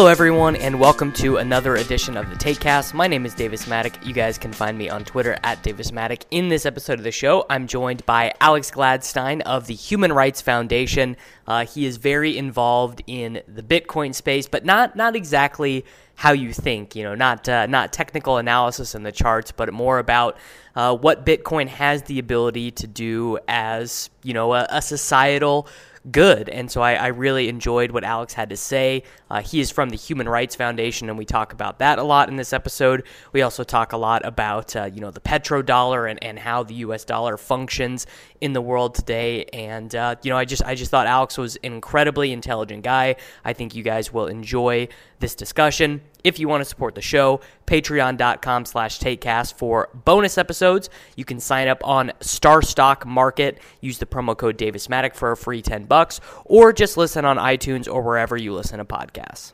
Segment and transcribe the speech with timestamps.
[0.00, 2.94] Hello, everyone, and welcome to another edition of the Takecast.
[2.94, 4.02] My name is Davis Mattek.
[4.02, 6.24] You guys can find me on Twitter at Davis Mattek.
[6.30, 10.40] In this episode of the show, I'm joined by Alex Gladstein of the Human Rights
[10.40, 11.18] Foundation.
[11.46, 16.54] Uh, he is very involved in the Bitcoin space, but not not exactly how you
[16.54, 16.96] think.
[16.96, 20.38] You know, not uh, not technical analysis in the charts, but more about
[20.74, 25.68] uh, what Bitcoin has the ability to do as you know a, a societal
[26.10, 26.48] good.
[26.48, 29.02] And so I, I, really enjoyed what Alex had to say.
[29.28, 32.28] Uh, he is from the Human Rights Foundation, and we talk about that a lot
[32.30, 33.04] in this episode.
[33.32, 36.74] We also talk a lot about uh, you know the petrodollar and, and how the
[36.74, 37.04] U.S.
[37.04, 38.06] dollar functions
[38.40, 39.44] in the world today.
[39.52, 43.16] And uh, you know I just I just thought Alex was an incredibly intelligent guy.
[43.44, 46.00] I think you guys will enjoy this discussion.
[46.24, 50.90] If you want to support the show, patreon.com slash takecast for bonus episodes.
[51.16, 53.60] You can sign up on Star Stock Market.
[53.80, 57.36] Use the promo code Davis Mattek for a free 10 bucks, or just listen on
[57.36, 59.52] iTunes or wherever you listen to podcasts.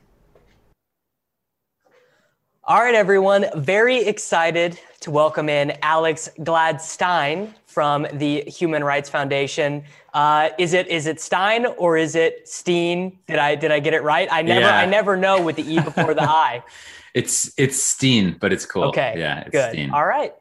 [2.69, 3.47] All right, everyone.
[3.55, 9.85] Very excited to welcome in Alex Gladstein from the Human Rights Foundation.
[10.13, 13.21] Uh, is it is it Stein or is it Steen?
[13.29, 14.27] Did I did I get it right?
[14.33, 14.79] I never yeah.
[14.79, 16.65] I never know with the e before the i.
[17.15, 18.83] It's it's Steen, but it's cool.
[18.87, 19.71] Okay, yeah, good.
[19.71, 19.91] Steen.
[19.93, 20.35] All right.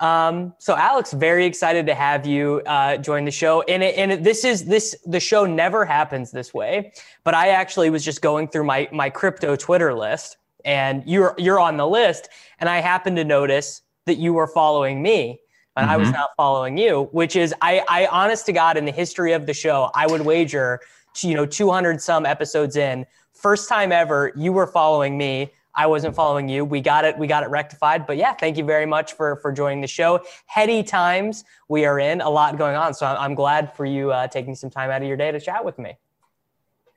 [0.00, 3.62] Um, so Alex, very excited to have you uh, join the show.
[3.62, 6.92] And it, and it, this is this the show never happens this way,
[7.22, 11.60] but I actually was just going through my my crypto Twitter list, and you're you're
[11.60, 15.40] on the list, and I happened to notice that you were following me
[15.78, 15.92] and mm-hmm.
[15.92, 16.16] I was mm-hmm.
[16.16, 19.54] not following you, which is I, I honest to God in the history of the
[19.54, 20.80] show, I would wager,
[21.14, 25.52] to, you know, 200 some episodes in, first time ever, you were following me.
[25.74, 26.64] I wasn't following you.
[26.64, 27.16] We got it.
[27.16, 28.06] We got it rectified.
[28.06, 30.20] But yeah, thank you very much for for joining the show.
[30.46, 32.20] Heady times we are in.
[32.20, 32.94] A lot going on.
[32.94, 35.38] So I'm, I'm glad for you uh, taking some time out of your day to
[35.38, 35.96] chat with me.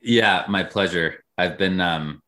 [0.00, 1.22] Yeah, my pleasure.
[1.38, 2.21] I've been um,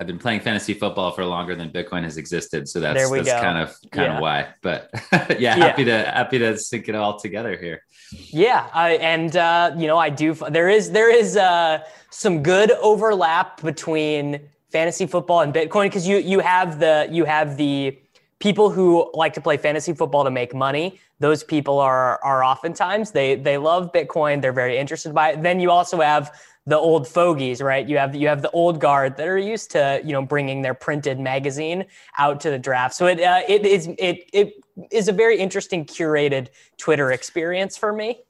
[0.00, 3.40] I've been playing fantasy football for longer than Bitcoin has existed, so that's that's go.
[3.40, 4.16] kind of kind yeah.
[4.16, 4.48] of why.
[4.60, 4.90] But
[5.38, 6.04] yeah, happy yeah.
[6.04, 7.82] to happy to sync it all together here.
[8.10, 10.34] Yeah, I, and uh, you know, I do.
[10.34, 14.40] There is there is uh, some good overlap between
[14.70, 17.96] fantasy football and Bitcoin because you you have the you have the
[18.40, 20.98] people who like to play fantasy football to make money.
[21.20, 24.42] Those people are are oftentimes they they love Bitcoin.
[24.42, 25.42] They're very interested by it.
[25.44, 26.36] Then you also have
[26.66, 27.86] the old fogies, right?
[27.86, 30.74] You have you have the old guard that are used to you know bringing their
[30.74, 31.84] printed magazine
[32.18, 32.94] out to the draft.
[32.94, 34.54] So it uh, it is it it
[34.90, 36.48] is a very interesting curated
[36.78, 38.22] Twitter experience for me.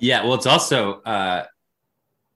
[0.00, 1.44] Yeah, well, it's also uh,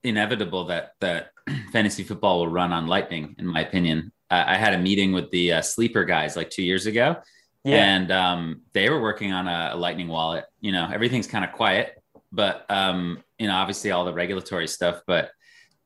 [0.04, 1.30] inevitable that that
[1.72, 4.12] fantasy football will run on Lightning, in my opinion.
[4.30, 7.16] Uh, I had a meeting with the uh, sleeper guys like two years ago,
[7.64, 7.84] yeah.
[7.84, 10.44] and um, they were working on a, a Lightning wallet.
[10.60, 12.02] You know, everything's kind of quiet
[12.34, 15.30] but um, you know, obviously all the regulatory stuff, but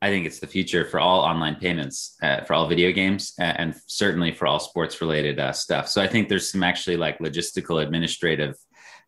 [0.01, 3.43] I think it's the future for all online payments, uh, for all video games, uh,
[3.43, 5.89] and certainly for all sports related uh, stuff.
[5.89, 8.55] So I think there's some actually like logistical administrative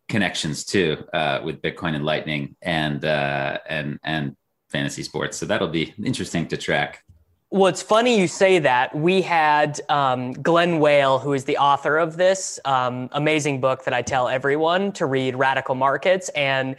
[0.08, 4.36] connections too uh, with Bitcoin and Lightning and uh, and and
[4.68, 5.38] fantasy sports.
[5.38, 7.02] So that'll be interesting to track.
[7.50, 8.94] Well, it's funny you say that.
[8.94, 13.92] We had um, Glen Weyl, who is the author of this um, amazing book that
[13.92, 16.76] I tell everyone to read, Radical Markets, and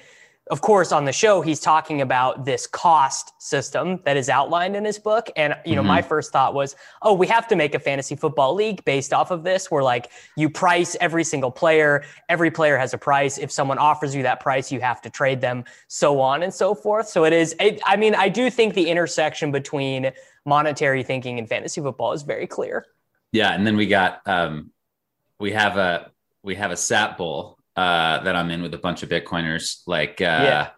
[0.52, 4.84] of course, on the show, he's talking about this cost system that is outlined in
[4.84, 5.30] his book.
[5.38, 5.88] And, you know, mm-hmm.
[5.88, 9.32] my first thought was, oh, we have to make a fantasy football league based off
[9.32, 13.38] of this, where like you price every single player, every player has a price.
[13.38, 16.76] If someone offers you that price, you have to trade them, so on and so
[16.76, 17.08] forth.
[17.08, 20.12] So it is, it, I mean, I do think the intersection between
[20.46, 22.86] monetary thinking and fantasy football is very clear.
[23.32, 23.54] Yeah.
[23.54, 24.72] And then we got, um,
[25.40, 26.12] we have a,
[26.44, 30.22] we have a Sat Bowl uh, that I'm in with a bunch of Bitcoiners like
[30.22, 30.70] uh, yeah.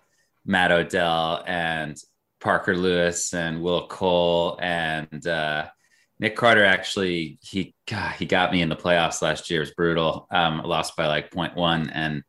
[0.45, 1.97] Matt Odell and
[2.39, 5.65] Parker Lewis and Will Cole and uh,
[6.19, 6.63] Nick Carter.
[6.63, 9.61] Actually, he God, he got me in the playoffs last year.
[9.61, 10.27] It was brutal.
[10.31, 12.23] Um, I lost by like 0.1 and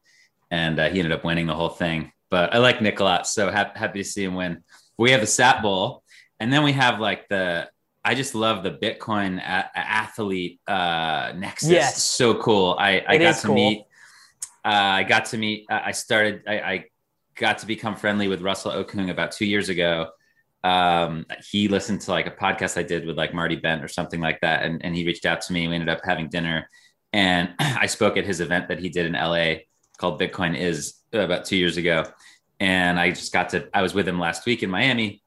[0.50, 2.12] and uh, he ended up winning the whole thing.
[2.30, 4.62] But I like Nick a lot, so ha- happy to see him win.
[4.98, 6.02] We have the Sat Bowl,
[6.40, 7.68] and then we have like the
[8.04, 11.68] I just love the Bitcoin a- athlete uh, nexus.
[11.70, 12.02] Yes.
[12.04, 12.76] so cool.
[12.78, 13.54] I, I It got to cool.
[13.56, 13.85] meet.
[14.66, 15.64] Uh, I got to meet.
[15.70, 16.42] I started.
[16.48, 16.84] I, I
[17.36, 20.08] got to become friendly with Russell Okung about two years ago.
[20.64, 24.20] Um, he listened to like a podcast I did with like Marty Bent or something
[24.20, 25.68] like that, and, and he reached out to me.
[25.68, 26.68] We ended up having dinner,
[27.12, 29.58] and I spoke at his event that he did in LA
[29.98, 32.04] called Bitcoin Is about two years ago,
[32.58, 33.68] and I just got to.
[33.72, 35.22] I was with him last week in Miami,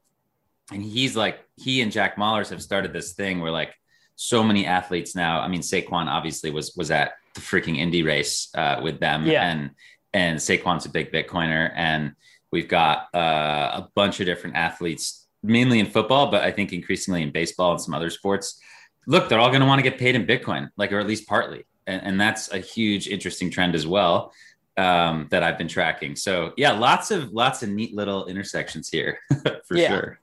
[0.70, 3.74] and he's like he and Jack Mallers have started this thing where like
[4.18, 5.40] so many athletes now.
[5.40, 9.50] I mean, Saquon obviously was was at the freaking indie race uh, with them, Yeah.
[9.50, 9.72] and
[10.14, 12.14] and Saquon's a big Bitcoiner, and
[12.52, 17.22] we've got uh, a bunch of different athletes, mainly in football, but I think increasingly
[17.22, 18.60] in baseball and some other sports.
[19.06, 21.28] Look, they're all going to want to get paid in Bitcoin, like or at least
[21.28, 24.34] partly, and, and that's a huge, interesting trend as well
[24.78, 26.16] um, that I've been tracking.
[26.16, 29.20] So yeah, lots of lots of neat little intersections here
[29.68, 29.88] for Yeah.
[29.90, 30.20] sure.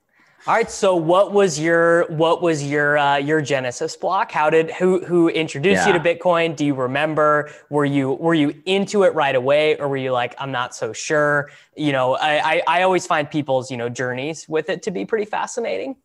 [0.48, 0.70] All right.
[0.70, 4.30] So what was your what was your uh, your Genesis block?
[4.30, 6.54] How did who who introduced you to Bitcoin?
[6.54, 7.50] Do you remember?
[7.68, 10.92] Were you were you into it right away, or were you like I'm not so
[10.92, 11.50] sure?
[11.76, 15.04] You know, I I, I always find people's you know journeys with it to be
[15.04, 15.96] pretty fascinating.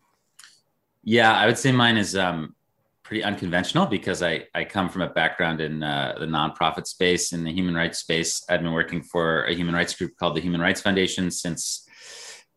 [1.04, 2.56] Yeah, I would say mine is um,
[3.04, 7.44] pretty unconventional because I, I come from a background in uh, the nonprofit space, in
[7.44, 8.44] the human rights space.
[8.50, 11.88] I've been working for a human rights group called the Human Rights Foundation since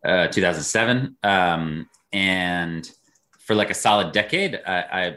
[0.04, 1.16] uh, 2007.
[1.22, 2.88] Um, and
[3.40, 5.16] for like a solid decade, I, I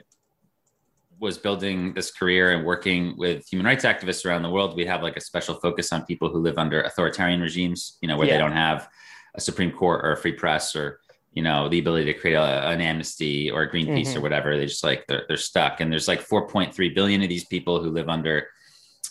[1.20, 4.76] was building this career and working with human rights activists around the world.
[4.76, 8.18] We have like a special focus on people who live under authoritarian regimes, you know,
[8.18, 8.34] where Yeah.
[8.34, 8.88] they don't have
[9.36, 11.00] a Supreme Court or a free press or
[11.34, 14.22] you know the ability to create a, an amnesty or a Greenpeace or Mhm.
[14.24, 14.58] whatever.
[14.58, 15.82] They just like they're they're stuck.
[15.82, 18.48] And there's like 4.3 billion of these people who live under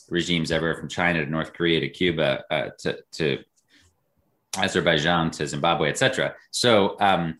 [0.08, 3.38] regimes everywhere from China to North Korea to Cuba uh, to to
[4.58, 6.34] Azerbaijan to Zimbabwe, etc.
[6.50, 7.38] So, um,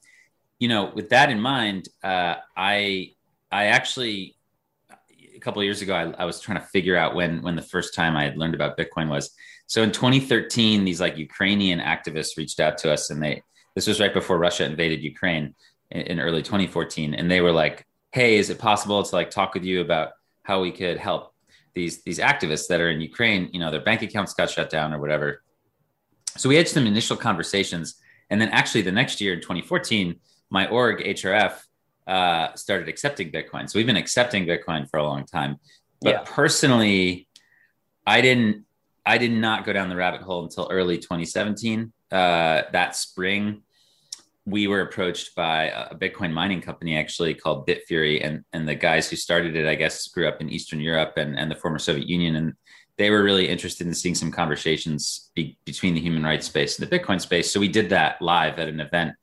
[0.59, 3.13] you know, with that in mind, uh, I
[3.51, 4.37] I actually
[5.35, 7.95] a couple years ago I, I was trying to figure out when when the first
[7.95, 9.35] time I had learned about Bitcoin was.
[9.69, 13.43] So in 2013, these like Ukrainian activists reached out to us, and they
[13.75, 15.55] this was right before Russia invaded Ukraine
[15.91, 19.55] in, in early 2014, and they were like, "Hey, is it possible to like talk
[19.55, 20.13] with you about
[20.43, 21.35] how we could help
[21.75, 23.51] these these activists that are in Ukraine?
[23.53, 25.43] You know, their bank accounts got shut down or whatever."
[26.37, 28.01] So we had some initial conversations,
[28.31, 30.17] and then actually the next year in 2014,
[30.51, 31.61] my org HRF
[32.07, 33.69] uh, started accepting Bitcoin.
[33.69, 35.57] So we've been accepting Bitcoin for a long time.
[36.01, 36.23] But Yeah.
[36.25, 37.29] personally,
[38.07, 38.65] I didn't.
[39.05, 41.93] I did not go down the rabbit hole until early 2017.
[42.11, 43.63] Uh, that spring,
[44.45, 49.09] we were approached by a Bitcoin mining company actually called Bitfury, and and the guys
[49.09, 52.09] who started it, I guess, grew up in Eastern Europe and and the former Soviet
[52.09, 52.53] Union, and
[52.99, 56.89] they were really interested in seeing some conversations be, between the human rights space and
[56.89, 57.53] the Bitcoin space.
[57.53, 59.15] So we did that live at an event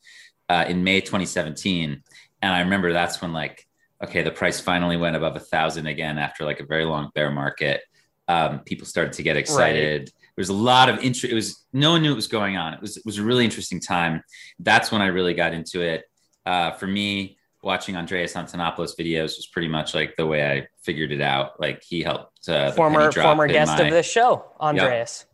[0.49, 2.03] uh, in May 2017,
[2.41, 3.67] and I remember that's when like
[4.03, 7.31] okay, the price finally went above a thousand again after like a very long bear
[7.31, 7.81] market.
[8.27, 10.07] Um, people started to get excited.
[10.07, 11.31] There was a lot of interest.
[11.31, 12.73] It was no one knew what was going on.
[12.73, 14.21] It was it was a really interesting time.
[14.59, 16.03] That's when I really got into it.
[16.45, 21.11] Uh, for me, watching Andreas Antonopoulos videos was pretty much like the way I figured
[21.11, 21.59] it out.
[21.59, 25.25] Like he helped uh, the former former guest my- of this show, Andreas.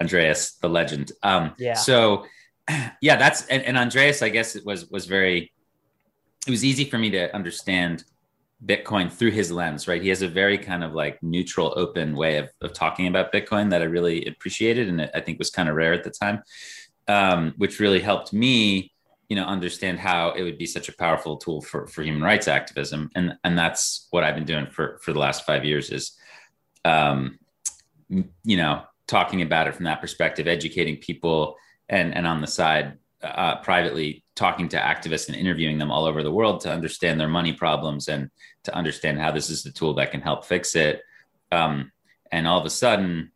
[0.00, 1.12] Andreas, the legend.
[1.22, 1.74] Um, Yeah.
[1.74, 2.26] So,
[3.00, 4.22] yeah, that's and, and Andreas.
[4.22, 5.52] I guess it was was very.
[6.46, 8.04] It was easy for me to understand
[8.64, 10.02] Bitcoin through his lens, right?
[10.02, 13.70] He has a very kind of like neutral, open way of, of talking about Bitcoin
[13.70, 16.42] that I really appreciated, and I think was kind of rare at the time,
[17.08, 18.92] um, which really helped me,
[19.28, 22.48] you know, understand how it would be such a powerful tool for for human rights
[22.48, 26.16] activism, and and that's what I've been doing for for the last five years is,
[26.84, 27.38] um,
[28.08, 31.56] you know, talking about it from that perspective, educating people,
[31.88, 36.22] and and on the side, uh, privately talking to activists and interviewing them all over
[36.22, 38.30] the world to understand their money problems and
[38.64, 41.02] to understand how this is the tool that can help fix it.
[41.52, 41.92] Um,
[42.32, 43.30] and all of a sudden,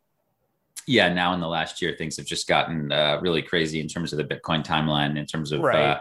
[0.89, 4.11] yeah, now in the last year, things have just gotten uh, really crazy in terms
[4.11, 5.91] of the Bitcoin timeline, in terms of Right.
[5.91, 5.99] uh,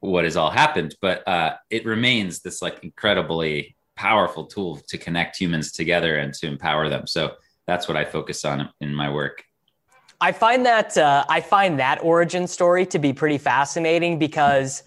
[0.00, 0.94] what has all happened.
[1.00, 6.46] But uh, it remains this like incredibly powerful tool to connect humans together and to
[6.46, 7.06] empower them.
[7.06, 9.42] So that's what I focus on in my work.
[10.20, 14.82] I find that uh, I find that origin story to be pretty fascinating because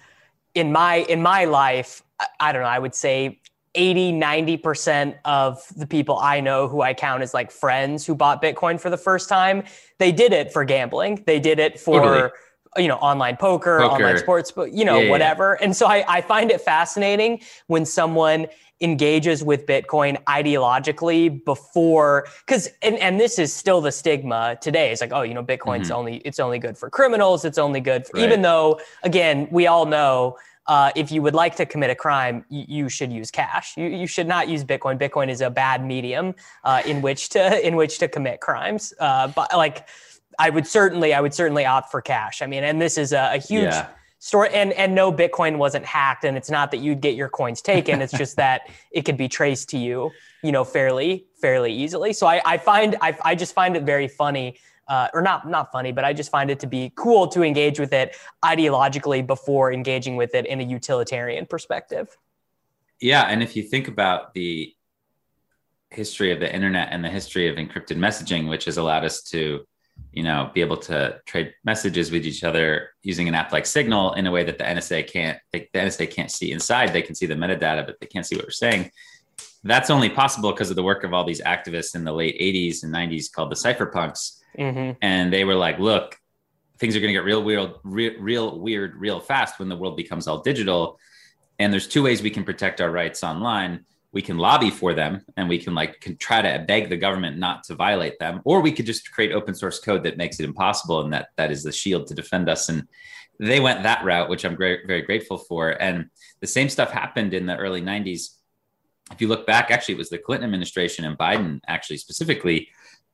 [0.54, 3.41] in my in my life, I, I don't know, I would say
[3.76, 8.42] 80, 90% of the people I know who I count as like friends who bought
[8.42, 9.64] Bitcoin for the first time,
[9.98, 11.24] they did it for gambling.
[11.26, 12.30] They did it for Totally.
[12.78, 13.94] you know, online poker, Poker.
[13.96, 15.54] online sports, but you know, Yeah, yeah, whatever.
[15.62, 18.48] And so I, I find it fascinating when someone
[18.82, 24.92] engages with Bitcoin ideologically before because and, and this is still the stigma today.
[24.92, 25.96] It's like, oh, you know, Bitcoin's Mhm.
[25.96, 28.24] only it's only good for criminals, it's only good for Right.
[28.26, 30.38] even though again, we all know
[30.68, 33.76] uh, if you would like to commit a crime, you, you should use cash.
[33.78, 35.00] You, you should not use Bitcoin.
[35.00, 38.94] Bitcoin is a bad medium uh, in which to in which to commit crimes.
[39.00, 39.88] Uh, but like,
[40.40, 42.42] I would certainly I would certainly opt for cash.
[42.42, 43.64] I mean, and this is a, a huge.
[43.64, 43.88] Yeah.
[44.24, 47.60] Story and and no Bitcoin wasn't hacked, and it's not that you'd get your coins
[47.60, 48.04] taken.
[48.04, 50.12] It's just that it could be traced to you,
[50.44, 52.14] you know, fairly fairly easily.
[52.14, 54.60] So I, I find I, I just find it very funny
[54.92, 57.80] uh, or not not funny, but I just find it to be cool to engage
[57.80, 62.18] with it ideologically before engaging with it in a utilitarian perspective.
[63.00, 64.76] Yeah, and if you think about the
[65.92, 69.66] history of the internet and the history of encrypted messaging, which has allowed us to,
[70.12, 74.12] you know, be able to trade messages with each other using an app like Signal
[74.16, 75.40] in a way that the NSA can't.
[75.54, 76.92] The NSA can't see inside.
[76.92, 78.92] They can see the metadata, but they can't see what we're saying.
[79.64, 82.84] That's only possible because of the work of all these activists in the late 80s
[82.84, 84.98] and 90s called the cypherpunks Mm-hmm.
[85.02, 86.20] And they were like, look,
[86.80, 89.96] things are going to get real weird, real, real weird, real fast when the world
[89.96, 91.00] becomes all digital.
[91.60, 93.86] And there's two ways we can protect our rights online.
[94.14, 97.38] We can lobby for them and we can like can try to beg the government
[97.38, 100.44] not to violate them, or we could just create open source code that makes it
[100.44, 101.02] impossible.
[101.02, 102.68] And that that is the shield to defend us.
[102.68, 102.88] And
[103.40, 105.70] they went that route, which I'm very, very grateful for.
[105.70, 106.10] And
[106.42, 108.38] the same stuff happened in the early 90s.
[109.12, 112.70] If you look back, actually, it was the Clinton administration and Biden actually specifically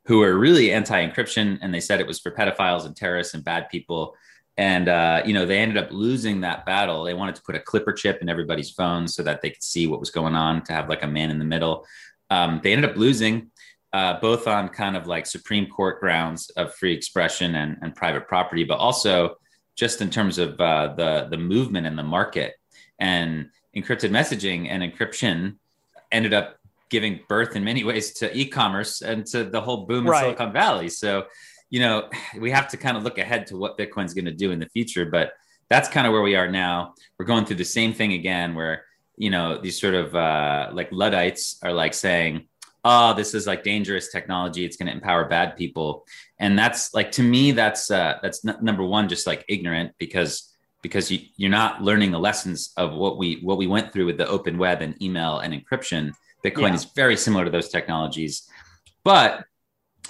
[0.06, 3.68] who were really anti-encryption, and they said it was for pedophiles and terrorists and bad
[3.70, 4.16] people.
[4.56, 7.04] And uh, you know, they ended up losing that battle.
[7.04, 9.86] They wanted to put a clipper chip in everybody's phone so that they could see
[9.86, 11.86] what was going on, to have like a man in the middle.
[12.30, 13.52] Um, they ended up losing,
[13.94, 18.28] uh, both on kind of like Supreme Court grounds of free expression and, and private
[18.28, 19.36] property, but also
[19.76, 22.56] just in terms of uh, the the movement and the market
[23.00, 25.58] and encrypted messaging and encryption
[26.12, 26.58] ended up
[26.90, 30.22] giving birth in many ways to e-commerce and to the whole boom in right.
[30.22, 30.90] Silicon Valley.
[30.90, 31.26] So,
[31.70, 32.10] you know,
[32.40, 34.70] we have to kind of look ahead to what Bitcoin's going to do in the
[34.70, 35.34] future, but
[35.70, 36.94] that's kind of where we are now.
[37.20, 38.86] We're going through the same thing again, where
[39.18, 42.48] you know these sort of uh, like luddites are like saying,
[42.84, 44.64] "Oh, this is like dangerous technology.
[44.64, 46.06] It's going to empower bad people,"
[46.40, 50.56] and that's like to me, that's uh, that's n- number one, just like ignorant because
[50.82, 54.18] because you, you're not learning the lessons of what we what we went through with
[54.18, 56.76] the open web and email and encryption Bitcoin yeah.
[56.76, 58.50] is very similar to those technologies,
[59.04, 59.46] but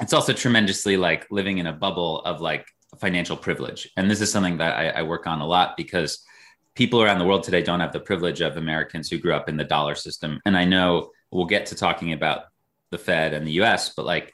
[0.01, 2.67] it's also tremendously like living in a bubble of like
[2.99, 3.89] financial privilege.
[3.97, 6.23] And this is something that I, I work on a lot because
[6.75, 9.57] people around the world today don't have the privilege of Americans who grew up in
[9.57, 10.39] the dollar system.
[10.45, 12.45] And I know we'll get to talking about
[12.91, 14.33] the Fed and the US, but like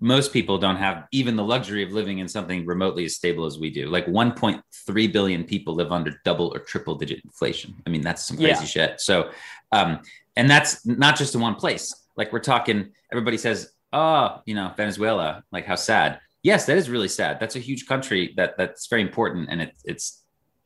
[0.00, 3.58] most people don't have even the luxury of living in something remotely as stable as
[3.58, 3.88] we do.
[3.88, 7.74] Like 1.3 billion people live under double or triple digit inflation.
[7.86, 8.64] I mean, that's some crazy yeah.
[8.64, 9.00] shit.
[9.00, 9.30] So,
[9.72, 10.00] um,
[10.36, 11.94] and that's not just in one place.
[12.16, 16.90] Like we're talking, everybody says, "Oh, you know, Venezuela, like how sad." Yes, that is
[16.90, 17.40] really sad.
[17.40, 20.23] That's a huge country that that's very important, and it, it's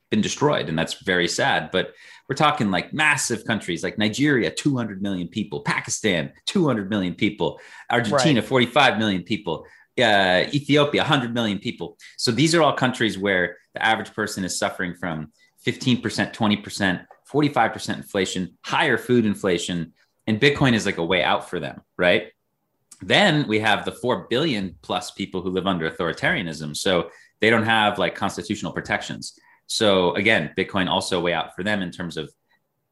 [0.09, 1.69] been destroyed, and that's very sad.
[1.71, 1.93] But
[2.27, 8.41] we're talking like massive countries like Nigeria, 200 million people, Pakistan, 200 million people, Argentina,
[8.41, 8.49] right.
[8.49, 9.65] 45 million people,
[9.99, 11.97] uh, Ethiopia, 100 million people.
[12.17, 15.31] So these are all countries where the average person is suffering from
[15.65, 16.01] 15%,
[16.33, 19.93] 20%, 45% inflation, higher food inflation,
[20.27, 22.31] and Bitcoin is like a way out for them, right?
[23.01, 26.75] Then we have the 4 billion plus people who live under authoritarianism.
[26.75, 27.09] So
[27.41, 29.39] they don't have like constitutional protections.
[29.69, 32.33] So again, Bitcoin also a way out for them in terms of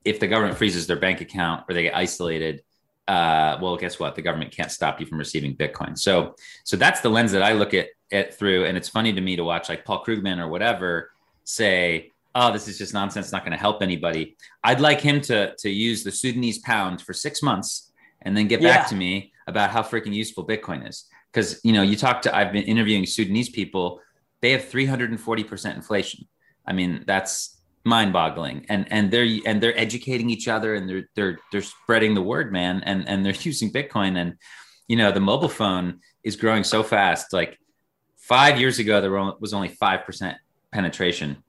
[0.06, 2.62] if the government freezes their bank account or they get isolated,
[3.08, 4.16] uh, well, guess what?
[4.16, 5.98] The government can't stop you from receiving Bitcoin.
[5.98, 8.66] So, so that's the lens that I look at it through.
[8.66, 11.12] And it's funny to me to watch like Paul Krugman or whatever
[11.46, 14.38] say, oh, this is just nonsense, not going to help anybody.
[14.64, 17.92] I'd like him to to use the Sudanese pound for six months
[18.22, 18.78] and then get yeah.
[18.78, 21.06] back to me about how freaking useful Bitcoin is.
[21.34, 24.00] Because you know, you talk to I've been interviewing Sudanese people,
[24.42, 26.28] they have 340% inflation.
[26.68, 28.66] I mean, that's mind-boggling.
[28.70, 32.52] And and they're and they're educating each other and they're they're they're spreading the word,
[32.52, 32.84] man.
[32.86, 34.18] And and they're using Bitcoin.
[34.18, 34.36] And
[34.88, 37.34] you know, the mobile phone is growing so fast.
[37.34, 37.58] Like
[38.18, 40.38] five years ago, there was only five percent
[40.72, 41.44] penetration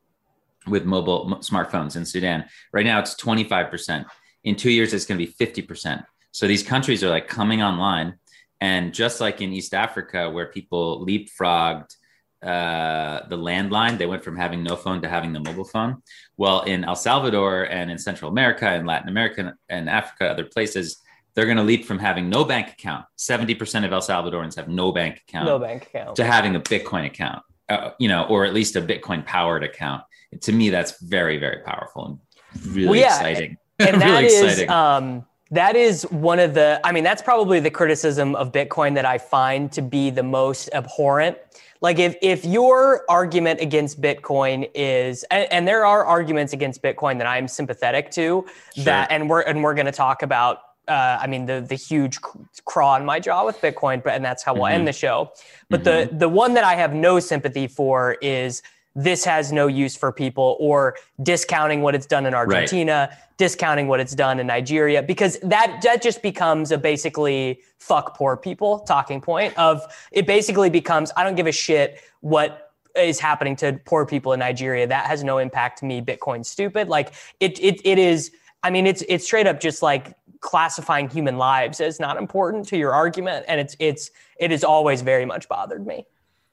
[0.67, 2.45] with mobile smartphones in Sudan.
[2.73, 4.05] Right now, it's 25%.
[4.45, 6.05] In two years, it's going to be 50%.
[6.33, 8.15] So these countries are like coming online.
[8.61, 11.97] And just like in East Africa, where people leapfrogged
[12.43, 16.03] uh, the landline, they went from having no phone to having the mobile phone.
[16.37, 20.99] Well, in El Salvador and in Central America and Latin America and Africa, other places,
[21.35, 23.05] they're going to leap from having no bank account.
[23.19, 25.47] 70% of El Salvadorans have no bank account.
[25.47, 26.17] No bank account.
[26.17, 30.03] To having a Bitcoin account, uh, you know, or at least a Bitcoin powered account
[30.41, 34.43] to me that's very very powerful and really well, yeah, exciting and that really is,
[34.43, 34.71] exciting.
[34.71, 39.07] Um, that is one of the i mean that's probably the criticism of bitcoin that
[39.07, 41.39] i find to be the most abhorrent
[41.81, 47.19] Like if if your argument against Bitcoin is and, and there are arguments against Bitcoin
[47.19, 48.45] that I'm sympathetic to
[48.75, 48.85] sure.
[48.85, 52.19] that and we're and we're going to talk about uh, I mean the the huge
[52.65, 54.75] craw in my jaw with Bitcoin, but and that's how we'll mm-hmm.
[54.75, 55.31] end the show.
[55.71, 56.13] But mm-hmm.
[56.13, 58.63] the the one that I have no sympathy for is
[58.99, 63.19] this has no use for people or discounting what it's done in Argentina, right.
[63.37, 68.37] discounting what it's done in Nigeria, because that that just becomes a basically fuck poor
[68.37, 73.55] people talking point of it basically becomes I don't give a shit what is happening
[73.57, 74.85] to poor people in Nigeria.
[74.85, 76.03] That has no impact to me.
[76.03, 76.89] Bitcoin stupid.
[76.89, 78.33] Like it it it is
[78.65, 82.77] I mean it's it's straight up just like classifying human lives as not important to
[82.77, 83.45] your argument.
[83.47, 86.05] And it's it's it has always very much bothered me.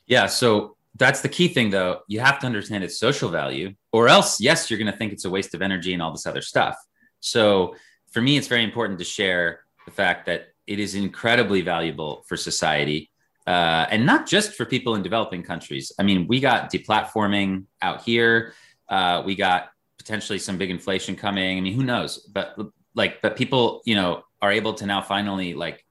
[0.05, 0.27] Yeah.
[0.27, 2.01] So that's the key thing though.
[2.07, 5.29] You have to understand its social value, or else, yes, you're gonna think it's a
[5.29, 6.77] waste of energy and all this other stuff.
[7.19, 7.75] So
[8.11, 12.37] for me, it's very important to share the fact that it is incredibly valuable for
[12.37, 13.11] society.
[13.45, 15.91] Uh, and not just for people in developing countries.
[15.99, 18.53] I mean, we got deplatforming out here.
[18.89, 21.57] Uh, we got potentially some big inflation coming.
[21.57, 22.19] I mean, who knows?
[22.31, 22.57] But
[22.95, 25.85] like but people you know are able to now finally like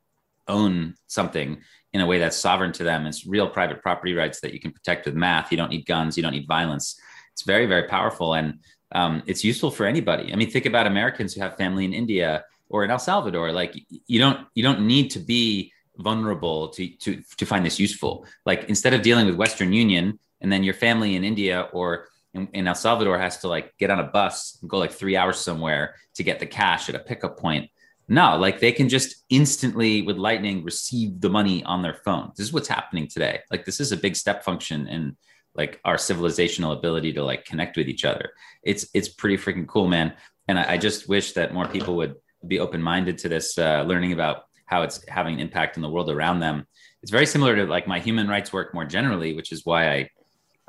[0.48, 1.62] own something
[1.94, 3.06] in a way that's sovereign to them.
[3.06, 5.50] It's real private property rights that you can protect with math.
[5.50, 6.16] You don't need guns.
[6.16, 7.00] You don't need violence.
[7.32, 8.34] It's very very powerful.
[8.34, 8.58] And
[8.92, 10.32] um, it's useful for anybody.
[10.32, 13.52] I mean think about americans who have family in india or in el salvador.
[13.52, 13.72] Like
[14.06, 18.26] you don't you don't need to be vulnerable to to to find this useful.
[18.44, 22.48] Like instead of dealing with western union and then your family in india or in,
[22.52, 25.38] in El Salvador has to like get on a bus and go like three hours
[25.38, 27.70] somewhere to get the cash at a pickup point.
[28.06, 32.32] No, like they can just instantly with Lightning receive the money on their phone.
[32.36, 33.40] This is what's happening today.
[33.50, 35.16] Like this is a big step function in
[35.54, 38.32] like our civilizational ability to like connect with each other.
[38.62, 40.14] It's it's pretty freaking cool, man.
[40.48, 43.82] And I, I just wish that more people would be open minded to this, uh,
[43.86, 46.66] learning about how it's having an impact in the world around them.
[47.02, 50.10] It's very similar to like my human rights work more generally, which is why I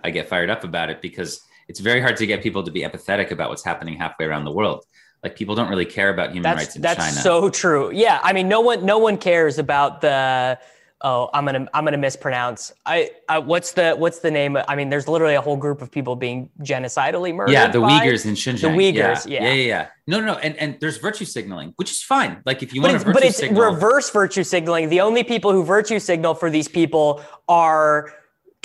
[0.03, 2.81] I get fired up about it because it's very hard to get people to be
[2.81, 4.85] empathetic about what's happening halfway around the world.
[5.25, 7.11] Like people don't really care about human that's, rights in that's China.
[7.11, 7.91] That's so true.
[7.91, 10.59] Yeah, I mean, no one, no one cares about the.
[11.01, 12.71] Oh, I'm gonna, I'm gonna mispronounce.
[12.85, 14.55] I, I, what's the, what's the name?
[14.55, 17.53] I mean, there's literally a whole group of people being genocidally murdered.
[17.53, 18.61] Yeah, the Uyghurs in Xinjiang.
[18.61, 19.27] The Uyghurs.
[19.27, 19.41] Yeah.
[19.41, 19.47] Yeah.
[19.47, 19.87] yeah, yeah, yeah.
[20.05, 20.35] No, no, no.
[20.35, 22.43] And and there's virtue signaling, which is fine.
[22.45, 24.89] Like if you want to, but it's signal, reverse virtue signaling.
[24.89, 28.13] The only people who virtue signal for these people are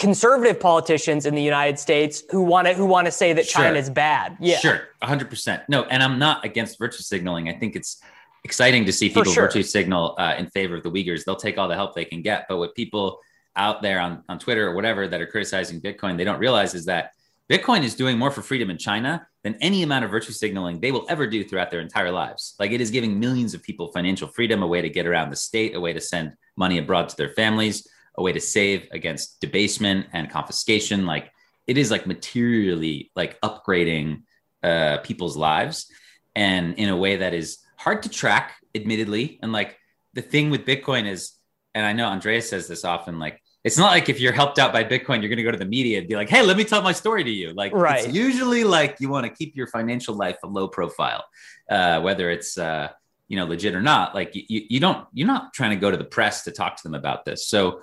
[0.00, 3.62] conservative politicians in the United States who want to who want to say that sure.
[3.62, 4.36] China is bad.
[4.40, 5.62] Yeah, sure, hundred percent.
[5.68, 7.50] No, and I'm not against virtue signaling.
[7.50, 8.02] I think it's
[8.42, 9.44] exciting to see people sure.
[9.44, 11.24] virtue signal uh, in favor of the Uyghurs.
[11.24, 12.46] They'll take all the help they can get.
[12.48, 13.20] But what people
[13.54, 16.86] out there on on Twitter or whatever that are criticizing Bitcoin, they don't realize is
[16.86, 17.12] that
[17.50, 20.92] Bitcoin is doing more for freedom in China than any amount of virtue signaling they
[20.92, 22.54] will ever do throughout their entire lives.
[22.58, 25.36] Like it is giving millions of people financial freedom, a way to get around the
[25.36, 29.40] state, a way to send money abroad to their families a way to save against
[29.40, 31.06] debasement and confiscation.
[31.06, 31.30] Like
[31.66, 34.22] it is like materially like upgrading
[34.62, 35.86] uh, people's lives
[36.34, 39.38] and in a way that is hard to track, admittedly.
[39.42, 39.78] And like
[40.14, 41.32] the thing with Bitcoin is,
[41.74, 44.72] and I know Andrea says this often, like it's not like if you're helped out
[44.72, 46.64] by Bitcoin, you're going to go to the media and be like, "Hey, let me
[46.64, 48.04] tell my story to you." Like, right.
[48.04, 51.24] it's usually like you want to keep your financial life a low profile,
[51.68, 52.88] uh, whether it's uh,
[53.28, 54.14] you know legit or not.
[54.14, 56.82] Like, you, you don't you're not trying to go to the press to talk to
[56.82, 57.46] them about this.
[57.46, 57.82] So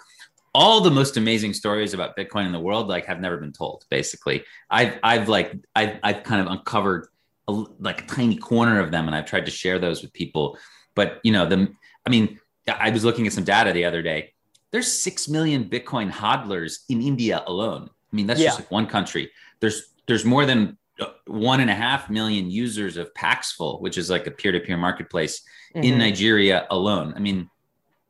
[0.57, 3.85] all the most amazing stories about Bitcoin in the world like have never been told.
[3.91, 7.09] Basically, I've I've like I've I've kind of uncovered
[7.47, 10.57] a, like a tiny corner of them, and I've tried to share those with people.
[10.95, 11.67] But you know, the
[12.07, 14.33] I mean, I was looking at some data the other day.
[14.71, 17.87] There's six million Bitcoin hodlers in India alone.
[18.11, 18.47] I mean, that's yeah.
[18.47, 19.29] just like one country.
[19.59, 24.09] There's there's more than uh, one and a half million users of Paxful, which is
[24.09, 25.43] like a peer-to-peer marketplace
[25.75, 25.83] mm-hmm.
[25.83, 27.13] in Nigeria alone.
[27.15, 27.47] I mean,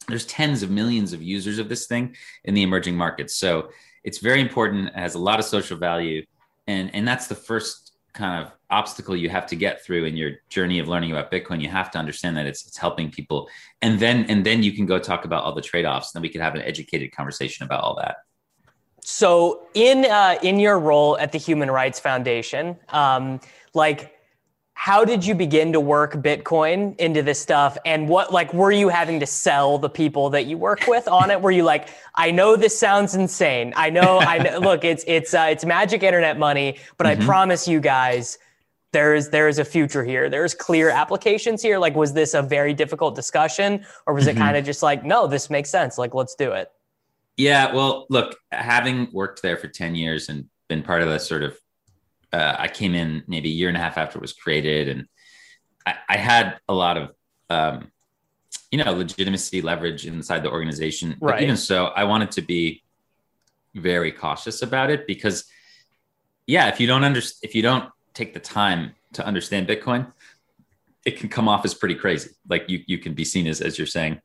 [0.07, 2.15] there's tens of millions of users of this thing
[2.45, 3.35] in the emerging markets.
[3.35, 3.69] So
[4.03, 4.87] it's very important.
[4.87, 6.25] It has a lot of social value,
[6.65, 10.31] and and that's the first kind of obstacle you have to get through in your
[10.49, 11.61] journey of learning about Bitcoin.
[11.61, 13.49] You have to understand that it's it's helping people,
[13.81, 16.11] and then and then you can go talk about all the trade offs.
[16.11, 18.17] Then we can have an educated conversation about all that.
[19.01, 23.39] So in uh, in your role at the Human Rights Foundation, um,
[23.73, 24.16] like
[24.79, 27.79] how did you begin to work Bitcoin into this stuff?
[27.83, 31.31] And what, like, were you having to sell the people that you work with on
[31.31, 31.41] it?
[31.41, 33.73] Were you like, I know this sounds insane.
[33.75, 37.23] I know, I know, look, it's, it's, uh, it's magic internet money, but mm-hmm.
[37.23, 38.37] I promise you guys,
[38.93, 40.29] there's, there's a future here.
[40.29, 41.79] There's clear applications here.
[41.79, 44.37] Like, was this a very difficult discussion or was mm-hmm.
[44.37, 45.97] it kind of just like, no, this makes sense.
[45.97, 46.71] Like, let's do it.
[47.35, 47.73] Yeah.
[47.73, 51.57] Well, look, having worked there for 10 years and been part of the sort of
[52.33, 55.07] uh, I came in maybe a year and a half after it was created, and
[55.85, 57.11] I, I had a lot of
[57.49, 57.91] um,
[58.71, 61.17] you know legitimacy leverage inside the organization.
[61.19, 61.35] Right.
[61.35, 62.83] But even so, I wanted to be
[63.75, 65.45] very cautious about it because
[66.45, 70.11] yeah, if you don't understand, if you don't take the time to understand Bitcoin,
[71.05, 72.31] it can come off as pretty crazy.
[72.49, 74.21] Like you, you can be seen as, as you're saying,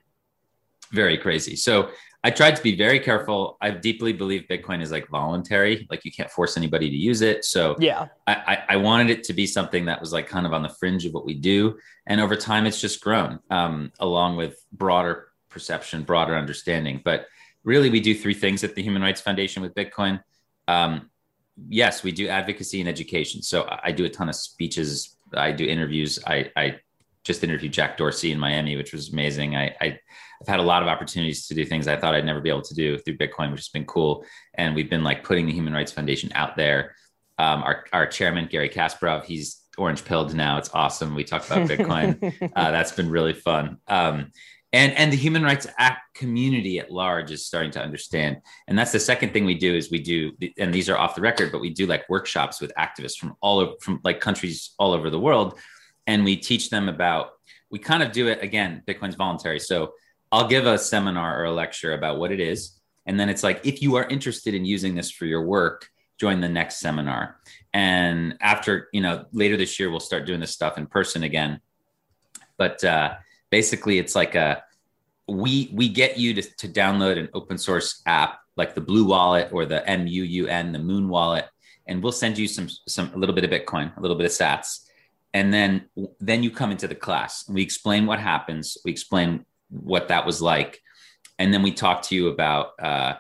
[0.91, 1.57] very crazy.
[1.57, 1.91] So
[2.25, 3.57] I tried to be very careful.
[3.61, 7.45] I deeply believe Bitcoin is like voluntary, like you can't force anybody to use it.
[7.45, 10.53] So yeah, I, I, I wanted it to be something that was like kind of
[10.53, 14.37] on the fringe of what we do, and over time, it's just grown um, along
[14.37, 17.01] with broader perception, broader understanding.
[17.05, 17.27] But
[17.65, 20.23] really, we do three things at the Human Rights Foundation with Bitcoin.
[20.69, 21.11] Um,
[21.69, 23.43] yes, we do advocacy and education.
[23.43, 25.17] So I do a ton of speeches.
[25.35, 26.19] I do interviews.
[26.27, 26.81] I, I
[27.25, 29.57] just interviewed Jack Dorsey in Miami, which was amazing.
[29.57, 29.99] I, I
[30.43, 32.63] I've had a lot of opportunities to do things I thought I'd never be able
[32.63, 34.25] to do through Bitcoin, which has been cool.
[34.55, 36.97] And we've been like putting the Human Rights Foundation out there.
[37.39, 40.59] Um, our, our chairman, Garry Kasparov, he's orange pilled now.
[40.59, 41.15] It's awesome.
[41.15, 42.53] We talk about Bitcoin.
[42.57, 43.79] uh, that's been really fun.
[43.87, 44.33] Um,
[44.73, 48.39] and, and the Human Rights Act community at large is starting to understand.
[48.67, 51.21] And that's the second thing we do is we do, and these are off the
[51.21, 54.93] record, but we do like workshops with activists from all over, from like countries all
[54.93, 55.59] over the world.
[56.07, 57.31] And we teach them about,
[57.71, 59.61] we kind of do it again, Bitcoin's voluntary.
[59.61, 59.93] So
[60.31, 62.81] I'll give a seminar or a lecture about what it is.
[63.07, 65.89] And then it's like, if you are interested in using this for your work,
[66.19, 67.37] join the next seminar.
[67.73, 71.61] And after, you know, later this year, we'll start doing this stuff in person again.
[72.59, 73.15] But uh,
[73.51, 74.63] basically, it's like a,
[75.29, 79.53] we we get you to, to download an open source app like the Blue Wallet
[79.53, 81.47] or the MUUN, the Moon Wallet,
[81.87, 84.33] and we'll send you some some a little bit of Bitcoin, a little bit of
[84.33, 84.81] Sats,
[85.35, 85.89] and then
[86.21, 88.77] then you come into the class and we explain what happens.
[88.85, 90.81] We explain what that was like.
[91.39, 93.15] And then we talk to you about, uh,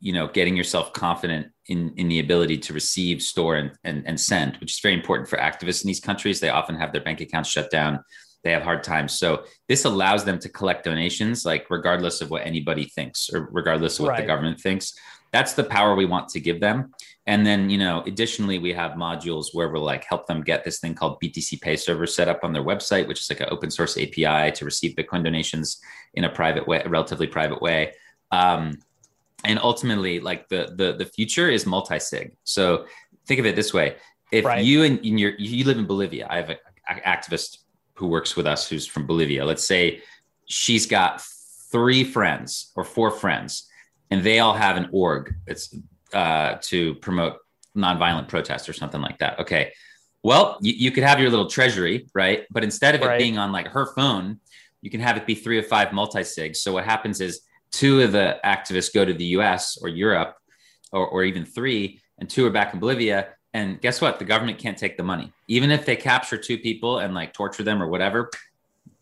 [0.00, 4.18] you know, getting yourself confident in, in the ability to receive, store, and, and, and
[4.18, 6.40] send, which is very important for activists in these countries.
[6.40, 8.02] They often have their bank accounts shut down.
[8.42, 9.12] They have hard times.
[9.12, 13.98] So this allows them to collect donations, like regardless of what anybody thinks or regardless
[13.98, 14.20] of what right.
[14.22, 14.94] the government thinks.
[15.30, 16.92] That's the power we want to give them.
[17.30, 20.80] And then, you know, additionally, we have modules where we'll like help them get this
[20.80, 23.70] thing called BTC Pay server set up on their website, which is like an open
[23.70, 25.80] source API to receive Bitcoin donations
[26.14, 27.92] in a private way, a relatively private way.
[28.32, 28.80] Um,
[29.44, 32.34] and ultimately, like the the the future is multi-sig.
[32.42, 32.86] So
[33.26, 33.94] think of it this way:
[34.32, 34.64] if right.
[34.64, 36.56] you and in your you live in Bolivia, I have an
[37.06, 37.58] activist
[37.94, 39.44] who works with us who's from Bolivia.
[39.44, 40.02] Let's say
[40.46, 41.22] she's got
[41.70, 43.68] three friends or four friends,
[44.10, 45.32] and they all have an org.
[45.46, 45.72] It's
[46.12, 47.38] uh, to promote
[47.76, 49.38] nonviolent protest or something like that.
[49.40, 49.72] Okay.
[50.22, 52.46] Well, you, you could have your little treasury, right?
[52.50, 53.14] But instead of right.
[53.14, 54.40] it being on like her phone,
[54.82, 56.56] you can have it be three or five multi sigs.
[56.56, 60.36] So what happens is two of the activists go to the US or Europe
[60.92, 63.28] or, or even three, and two are back in Bolivia.
[63.54, 64.18] And guess what?
[64.18, 65.32] The government can't take the money.
[65.48, 68.30] Even if they capture two people and like torture them or whatever,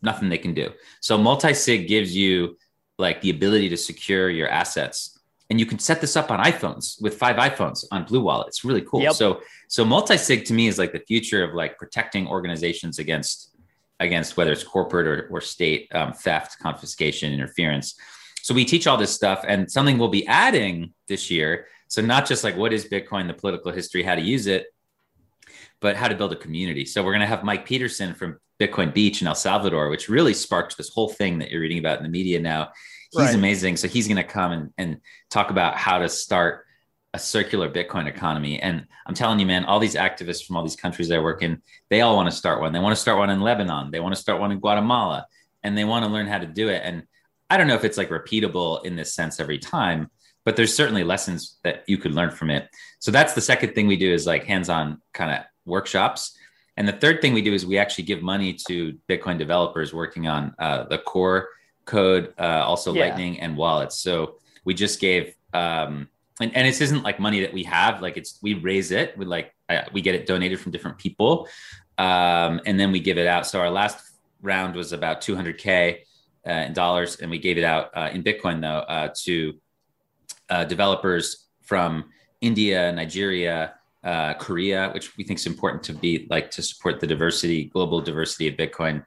[0.03, 0.73] nothing they can do.
[1.01, 2.57] So multi sig gives you
[2.99, 5.18] like the ability to secure your assets
[5.51, 8.49] and you can set this up on iPhones with five iPhones on Blue Wallet.
[8.49, 9.03] It's really cool.
[9.03, 9.15] Yep.
[9.15, 13.57] So so multi-sig to me is like the future of like protecting organizations against
[14.01, 17.95] against whether it's corporate or, or state um, theft, confiscation, interference.
[18.43, 21.67] So we teach all this stuff, and something we'll be adding this year.
[21.89, 24.67] So not just like what is Bitcoin, the political history, how to use it,
[25.81, 26.85] but how to build a community.
[26.85, 30.35] So we're going to have Mike Peterson from Bitcoin Beach in El Salvador, which really
[30.35, 32.71] sparked this whole thing that you're reading about in the media now
[33.11, 33.35] he's right.
[33.35, 33.77] amazing.
[33.77, 36.67] So he's going to come and, and talk about how to start
[37.15, 38.61] a circular Bitcoin economy.
[38.61, 41.63] And I'm telling you, man, all these activists from all these countries I work in,
[41.89, 42.73] they all want to start one.
[42.73, 43.91] They want to start one in Lebanon.
[43.91, 45.27] They want to start one in Guatemala
[45.63, 46.83] and they want to learn how to do it.
[46.85, 47.05] And
[47.49, 50.11] I don't know if it's like repeatable in this sense every time,
[50.45, 52.69] but there's certainly lessons that you could learn from it.
[52.99, 56.37] So that's the second thing we do is like hands-on kind of workshops.
[56.77, 60.29] And the third thing we do is we actually give money to Bitcoin developers working
[60.29, 61.49] on uh, the core
[61.89, 63.07] code, uh, also yeah.
[63.07, 63.99] Lightning and wallets.
[63.99, 66.09] So we just gave, um,
[66.41, 69.27] and, and this isn't like money that we have, like it's, we raise it with
[69.27, 71.49] like, uh, we get it donated from different people.
[71.97, 73.47] Um, and then we give it out.
[73.47, 76.01] So our last round was about 200K
[76.47, 77.17] uh, in dollars.
[77.17, 79.55] And we gave it out uh, in Bitcoin though, uh, to
[80.51, 82.05] uh, developers from
[82.41, 83.75] India, Nigeria,
[84.05, 88.01] uh, Korea, which we think is important to be like to support the diversity, global
[88.01, 89.05] diversity of Bitcoin.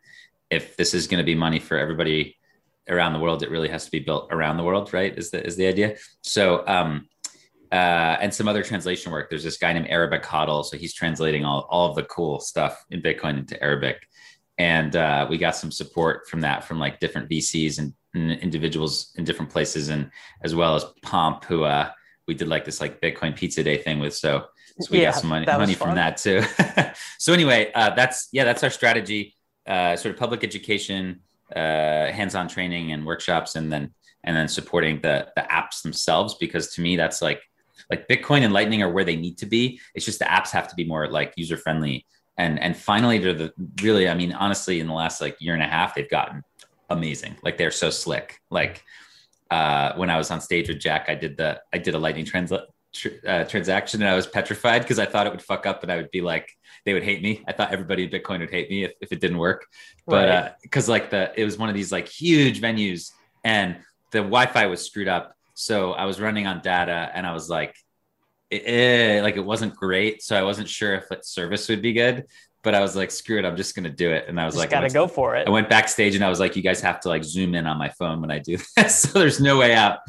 [0.49, 2.35] If this is going to be money for everybody
[2.89, 5.17] around the world, it really has to be built around the world, right?
[5.17, 5.97] Is the is the idea?
[6.21, 7.07] So um,
[7.71, 9.29] uh, and some other translation work.
[9.29, 12.85] There's this guy named Arabic Hodl, so he's translating all all of the cool stuff
[12.89, 14.05] in Bitcoin into Arabic,
[14.57, 19.13] and uh, we got some support from that from like different VCs and, and, individuals
[19.15, 20.11] in different places, and
[20.43, 21.89] as well as Pomp, who uh,
[22.27, 24.15] we did like this like Bitcoin Pizza Day thing with.
[24.15, 24.45] So
[24.79, 26.43] so we yeah, got some money money from that too.
[27.19, 29.37] so anyway, uh, that's yeah, that's our strategy.
[29.65, 31.21] Uh, sort of public education
[31.55, 36.35] uh, hands-on training and workshops, and then and then supporting the the apps themselves.
[36.35, 37.41] Because to me, that's like
[37.89, 39.79] like Bitcoin and Lightning are where they need to be.
[39.95, 42.05] It's just the apps have to be more like user friendly.
[42.37, 45.63] And and finally, they're the really, I mean, honestly, in the last like year and
[45.63, 46.43] a half, they've gotten
[46.89, 47.35] amazing.
[47.43, 48.39] Like they're so slick.
[48.49, 48.83] Like
[49.49, 52.25] uh, when I was on stage with Jack, I did the I did a Lightning
[52.25, 52.61] translate
[52.93, 55.91] tr- uh, transaction and I was petrified because I thought it would fuck up and
[55.91, 56.49] I would be like,
[56.85, 57.43] they would hate me.
[57.47, 59.67] I thought everybody in Bitcoin would hate me if, if it didn't work.
[60.07, 60.29] But right.
[60.29, 63.11] uh, cause like the, it was one of these like huge venues
[63.43, 63.77] and
[64.11, 65.35] the Wi-Fi was screwed up.
[65.53, 67.75] So I was running on data and I was like,
[68.49, 70.23] it, it, like it wasn't great.
[70.23, 72.25] So I wasn't sure if its service would be good
[72.63, 74.25] but I was like, screw it, I'm just gonna do it.
[74.27, 75.47] And I was just like, gotta go for it.
[75.47, 77.77] I went backstage and I was like, you guys have to like zoom in on
[77.77, 78.99] my phone when I do this.
[78.99, 79.99] so there's no way out.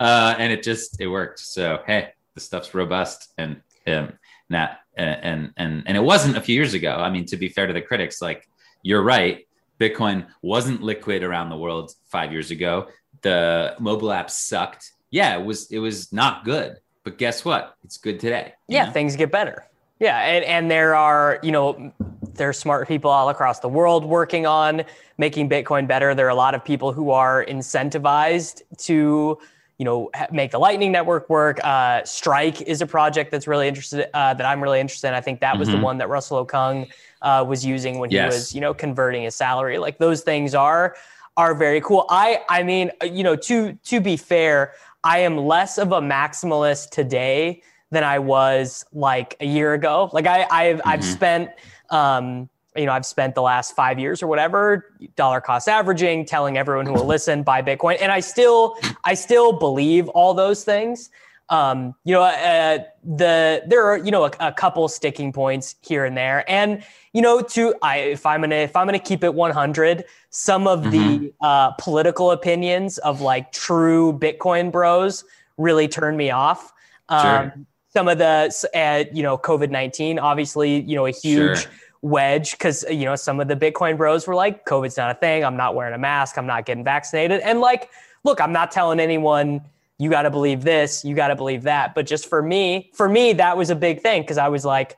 [0.00, 1.40] Uh, and it just it worked.
[1.40, 4.12] So hey, the stuff's robust and um,
[4.48, 6.96] not and and and it wasn't a few years ago.
[6.96, 8.48] I mean, to be fair to the critics, like
[8.82, 9.46] you're right,
[9.78, 12.88] Bitcoin wasn't liquid around the world five years ago.
[13.22, 14.92] The mobile app sucked.
[15.10, 16.78] Yeah, it was it was not good.
[17.04, 17.74] But guess what?
[17.84, 18.52] It's good today.
[18.66, 18.92] Yeah, know?
[18.92, 19.66] things get better.
[20.00, 21.92] Yeah, and, and there are, you know,
[22.34, 24.84] there are smart people all across the world working on
[25.16, 26.14] making Bitcoin better.
[26.14, 29.38] There are a lot of people who are incentivized to
[29.78, 34.08] you know make the lightning network work uh, strike is a project that's really interested
[34.14, 35.78] uh, that i'm really interested in i think that was mm-hmm.
[35.78, 36.88] the one that russell okung
[37.22, 38.32] uh, was using when yes.
[38.32, 40.96] he was you know converting his salary like those things are
[41.36, 44.72] are very cool i i mean you know to to be fair
[45.04, 50.26] i am less of a maximalist today than i was like a year ago like
[50.26, 50.88] i i've mm-hmm.
[50.88, 51.50] i've spent
[51.90, 56.56] um you know, I've spent the last five years or whatever dollar cost averaging, telling
[56.56, 61.10] everyone who will listen buy Bitcoin, and I still, I still believe all those things.
[61.50, 66.04] Um, you know, uh, the there are you know a, a, couple sticking points here
[66.04, 69.34] and there, and you know, to I if I'm gonna if I'm gonna keep it
[69.34, 70.90] 100, some of mm-hmm.
[70.90, 75.24] the uh, political opinions of like true Bitcoin bros
[75.56, 76.72] really turn me off.
[77.08, 77.54] Um, sure.
[77.94, 81.62] Some of the uh, you know COVID 19, obviously, you know, a huge.
[81.62, 81.70] Sure
[82.02, 85.44] wedge because you know some of the bitcoin bros were like covid's not a thing.
[85.44, 86.38] I'm not wearing a mask.
[86.38, 87.40] I'm not getting vaccinated.
[87.40, 87.90] And like
[88.24, 89.60] look i'm not telling anyone
[90.00, 91.04] you got to believe this.
[91.04, 91.92] You got to believe that.
[91.92, 94.96] But just for me for me that was a big thing because i was like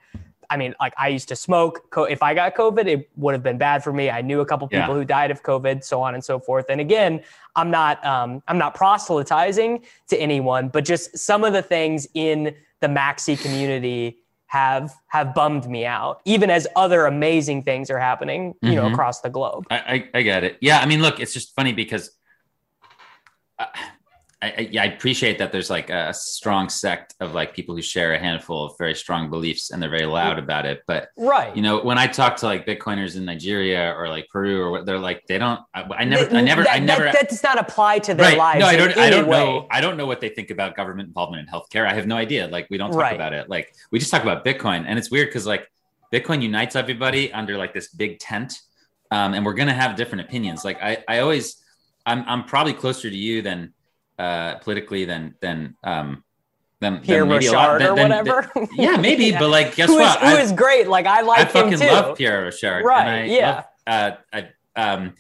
[0.51, 1.81] i mean like i used to smoke.
[2.11, 4.11] If i got covid it would have been bad for me.
[4.11, 4.95] I knew a couple people yeah.
[4.95, 6.67] who died of covid so on and so forth.
[6.69, 7.23] And again
[7.57, 12.55] i'm not um, i'm not proselytizing to anyone but just some of the things in
[12.81, 14.20] the maxi community
[14.51, 18.77] have have bummed me out, even as other amazing things are happening, you mm-hmm.
[18.79, 19.65] know, across the globe.
[19.71, 20.59] I, I, I, get it.
[20.61, 22.11] Yeah, I mean, look, it's just funny because
[23.61, 23.67] uh,
[24.43, 27.83] I, I, yeah, I appreciate that there's like a strong sect of like people who
[27.83, 30.83] share a handful of very strong beliefs and they're very loud about it.
[30.87, 34.63] But right, you know, when I talk to like Bitcoiners in Nigeria or like Peru
[34.63, 35.61] or what, they're like, they don't.
[35.75, 37.05] I, I never, I never, that, I never.
[37.05, 38.39] That, that, does not apply to their right.
[38.39, 38.61] lives.
[38.61, 38.97] No, I don't.
[38.97, 39.45] I don't way.
[39.45, 39.67] know.
[39.71, 41.87] I don't know what they think about government involvement in healthcare.
[41.87, 42.49] I have no idea.
[42.49, 43.15] Like, we don't talk right.
[43.15, 43.51] about it.
[43.51, 45.71] Like, we just talk about Bitcoin, and it's weird because like
[46.13, 48.63] Bitcoin unites everybody under like this big tent,
[49.11, 50.65] um, and we're gonna have different opinions.
[50.65, 51.63] Like, I, I always,
[52.07, 53.75] I'm, I'm probably closer to you than
[54.21, 56.23] uh, politically than than um,
[56.81, 58.51] than, Pierre than Rochard lot, than, or whatever.
[58.55, 59.39] Than, yeah, maybe, yeah.
[59.39, 60.23] but like, guess who what?
[60.23, 60.89] Is, who I, is great?
[60.89, 61.87] Like, I like I fucking too.
[61.87, 62.85] love Pierre Rochard.
[62.85, 63.31] Right?
[63.31, 63.65] yeah.
[63.87, 65.15] Love, uh, I, um,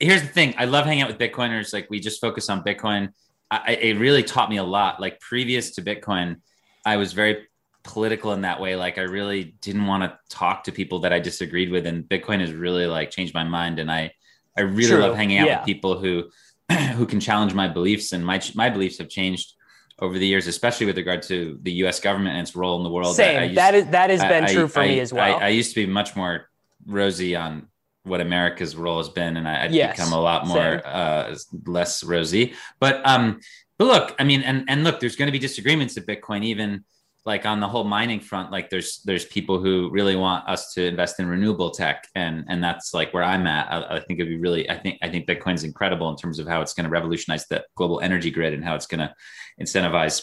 [0.00, 1.72] here's the thing: I love hanging out with Bitcoiners.
[1.72, 3.12] Like, we just focus on Bitcoin.
[3.50, 5.00] I, it really taught me a lot.
[5.00, 6.40] Like previous to Bitcoin,
[6.84, 7.46] I was very
[7.84, 8.74] political in that way.
[8.74, 12.40] Like I really didn't want to talk to people that I disagreed with, and Bitcoin
[12.40, 13.78] has really like changed my mind.
[13.78, 14.12] And I,
[14.56, 15.02] I really True.
[15.02, 15.58] love hanging out yeah.
[15.58, 16.24] with people who
[16.94, 19.54] who can challenge my beliefs and my my beliefs have changed
[19.98, 22.00] over the years, especially with regard to the U.S.
[22.00, 23.16] government and its role in the world.
[23.16, 23.42] Same.
[23.44, 25.38] Used, that is that has been I, true for I, me as well.
[25.38, 26.50] I, used to be much more
[26.86, 27.68] rosy on
[28.04, 31.34] what America's role has been, and I, have yes, become a lot more uh,
[31.66, 32.54] less rosy.
[32.78, 33.40] But um,
[33.78, 36.84] but look, I mean, and and look, there's going to be disagreements at Bitcoin, even
[37.26, 40.86] like on the whole mining front like there's there's people who really want us to
[40.86, 43.70] invest in renewable tech and and that's like where i'm at.
[43.70, 46.46] I, I think it'd be really i think i think bitcoin's incredible in terms of
[46.46, 49.14] how it's going to revolutionize the global energy grid and how it's going to
[49.60, 50.22] incentivize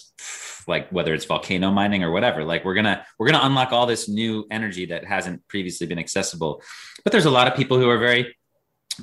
[0.67, 2.45] like whether it's volcano mining or whatever.
[2.45, 6.61] Like we're gonna we're gonna unlock all this new energy that hasn't previously been accessible.
[7.03, 8.35] But there's a lot of people who are very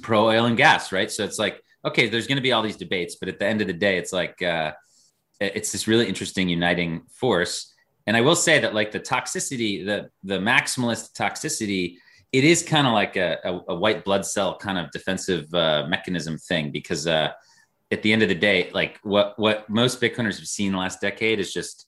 [0.01, 1.11] pro oil and gas right?
[1.11, 3.61] So it's like okay there's going to be all these debates but at the end
[3.61, 4.73] of the day it's like uh,
[5.41, 7.75] it's this really interesting uniting force
[8.07, 11.97] and I will say that like the toxicity, the the maximalist toxicity,
[12.33, 15.87] it is kind of like a, a, a, white blood cell kind of defensive uh,
[15.89, 17.33] mechanism thing because uh,
[17.91, 21.01] at the end of the day, like what what most Bitcoiners have seen the last
[21.01, 21.87] decade is just,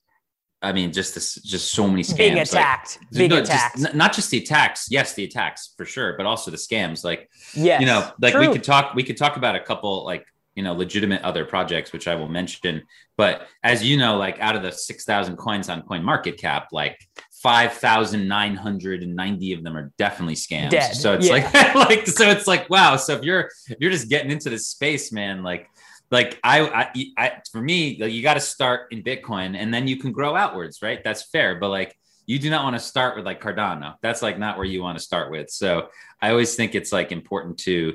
[0.60, 2.16] I mean, just this, just so many scams.
[2.16, 3.78] Being attacked, like, being no, attacked.
[3.78, 7.04] Just, not just the attacks, yes, the attacks for sure, but also the scams.
[7.04, 8.40] Like, yes, you know, like true.
[8.40, 11.92] we could talk, we could talk about a couple like you know legitimate other projects
[11.92, 12.82] which i will mention.
[13.16, 16.98] But as you know like out of the 6000 coins on coin market cap like
[17.42, 20.70] 5990 of them are definitely scams.
[20.70, 20.94] Dead.
[20.94, 21.32] so it's Yeah.
[21.32, 22.96] like like so it's like wow.
[22.96, 25.68] So if you're if you're just getting into this space man like
[26.10, 29.88] like I, I, I for me like you got to start in bitcoin and then
[29.88, 31.02] you can grow outwards right?
[31.02, 31.58] That's fair.
[31.58, 33.94] But like you do not want to start with like cardano.
[34.02, 35.50] That's like not where you want to start with.
[35.50, 35.88] So
[36.20, 37.94] i always think it's like important to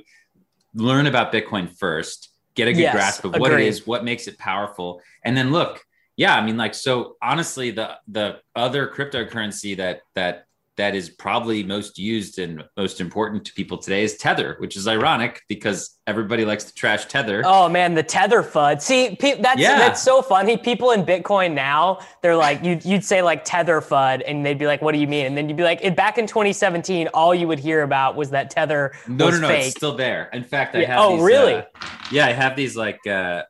[0.74, 3.68] learn about bitcoin first get a good Yes, grasp of what it agreed.
[3.68, 5.86] is what makes it powerful and then look
[6.18, 10.47] yeah i mean like so honestly the the other cryptocurrency that that
[10.78, 14.88] that is probably most used and most important to people today is tether which is
[14.88, 18.82] ironic because everybody likes to trash tether Oh man, the tether fud.
[18.82, 19.78] See, pe- that's Yeah.
[19.80, 20.56] that's so funny.
[20.56, 24.68] People in Bitcoin now, they're like, you'd, you'd say like tether fud, and they'd be
[24.68, 27.36] like, "What do you mean?" And then you'd be like, "It back in 2017, all
[27.36, 30.44] you would hear about was that tether no no no fake." it's still there in
[30.44, 31.54] fact i have Oh, these, really?
[31.56, 31.64] uh,
[32.12, 33.44] yeah i have these like uh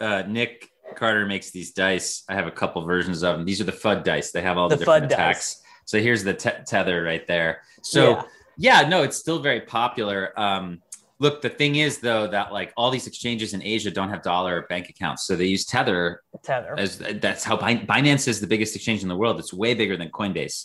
[0.00, 3.64] uh nick carter makes these dice i have a couple versions of them these are
[3.64, 5.59] the fud dice they have all the, The different FUD dice.
[5.90, 8.82] So here's the te- tether right there so Yeah.
[8.82, 8.88] yeah.
[8.88, 10.80] no it's still very popular um
[11.18, 14.56] look the thing is though that like all these exchanges in asia don't have dollar
[14.72, 16.74] bank accounts so they use tether tether.
[16.78, 19.34] as that's how Bin- Binance is the biggest exchange in the world.
[19.40, 20.56] It's way bigger than Coinbase,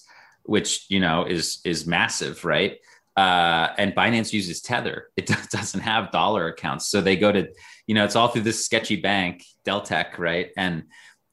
[0.56, 2.74] which you know is is massive, right?
[3.18, 4.98] Uh, and Binance uses Tether.
[5.20, 7.42] It do- doesn't have dollar accounts, so they go to
[7.88, 9.34] you know it's all through this sketchy bank,
[9.68, 10.48] Deltec, right?
[10.64, 10.84] And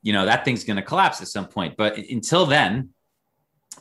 [0.07, 1.73] you know that thing's going to collapse at some point.
[1.77, 2.73] But until then,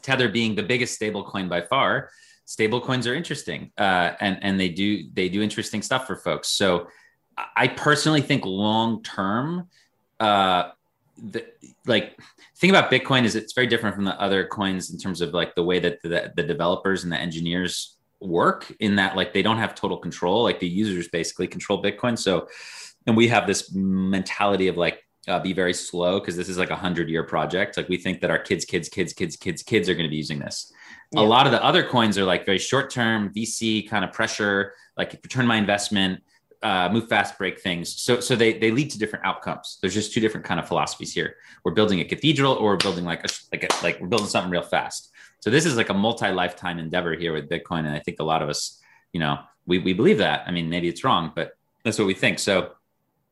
[0.02, 2.10] Tether being the biggest stable coin by far,
[2.46, 6.50] stable coins are interesting, uh, and and they do they do interesting stuff for folks.
[6.50, 6.88] So
[7.56, 9.70] I personally think long term
[10.20, 10.70] uh
[11.18, 11.46] the,
[11.86, 12.18] like
[12.58, 15.56] thing about bitcoin is it's very different from the other coins in terms of like
[15.56, 19.58] the way that the, the developers and the engineers work in that like they don't
[19.58, 22.48] have total control like the users basically control bitcoin so
[23.08, 26.72] and we have this mentality of like uh, be very slow because this is like
[26.72, 29.88] a hundred year project like we think that our kids kids kids kids kids kids
[29.88, 30.74] are going to be using this
[31.12, 31.22] Yeah.
[31.22, 34.74] a lot of the other coins are like very short term vc kind of pressure
[34.98, 36.22] like return my investment
[36.64, 38.00] uh, move fast, break things.
[38.00, 39.80] So, so they they lead to different outcomes.
[39.82, 41.38] There's just two different kind of philosophies here.
[41.64, 44.52] We're building a cathedral, or we're building like a like a, like we're building something
[44.52, 45.12] real fast.
[45.40, 48.24] So this is like a multi lifetime endeavor here with Bitcoin, and I think a
[48.24, 48.80] lot of us,
[49.12, 50.44] you know, we we believe that.
[50.46, 52.38] I mean, maybe it's wrong, but that's what we think.
[52.38, 52.74] So,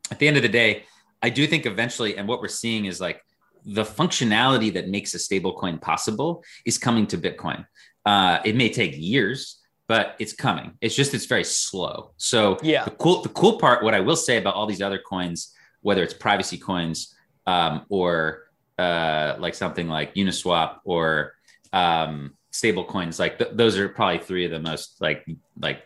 [0.10, 0.86] at the end of the day,
[1.22, 3.24] I do think eventually, and what we're seeing is like
[3.66, 7.66] the functionality that makes a stable coin possible is coming to Bitcoin.
[8.06, 10.74] Uh, it may take years, but it's coming.
[10.82, 12.12] It's just it's very slow.
[12.18, 12.86] So Yeah.
[12.86, 16.04] the cool the cool part, what I will say about all these other coins, whether
[16.04, 18.46] it's privacy coins um, or
[18.78, 21.34] uh, like something like Uniswap or
[21.74, 25.26] um, stable coins, like th- those are probably three of the most like
[25.60, 25.84] like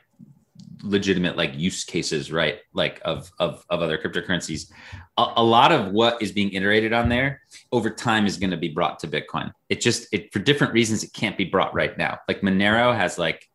[0.84, 2.60] legitimate like use cases, right?
[2.74, 4.70] Like of of of other cryptocurrencies.
[5.18, 7.42] A, a lot of what is being iterated on there
[7.72, 9.52] over time is going to be brought to Bitcoin.
[9.70, 12.20] It just it for different reasons it can't be brought right now.
[12.28, 13.50] Like Monero has like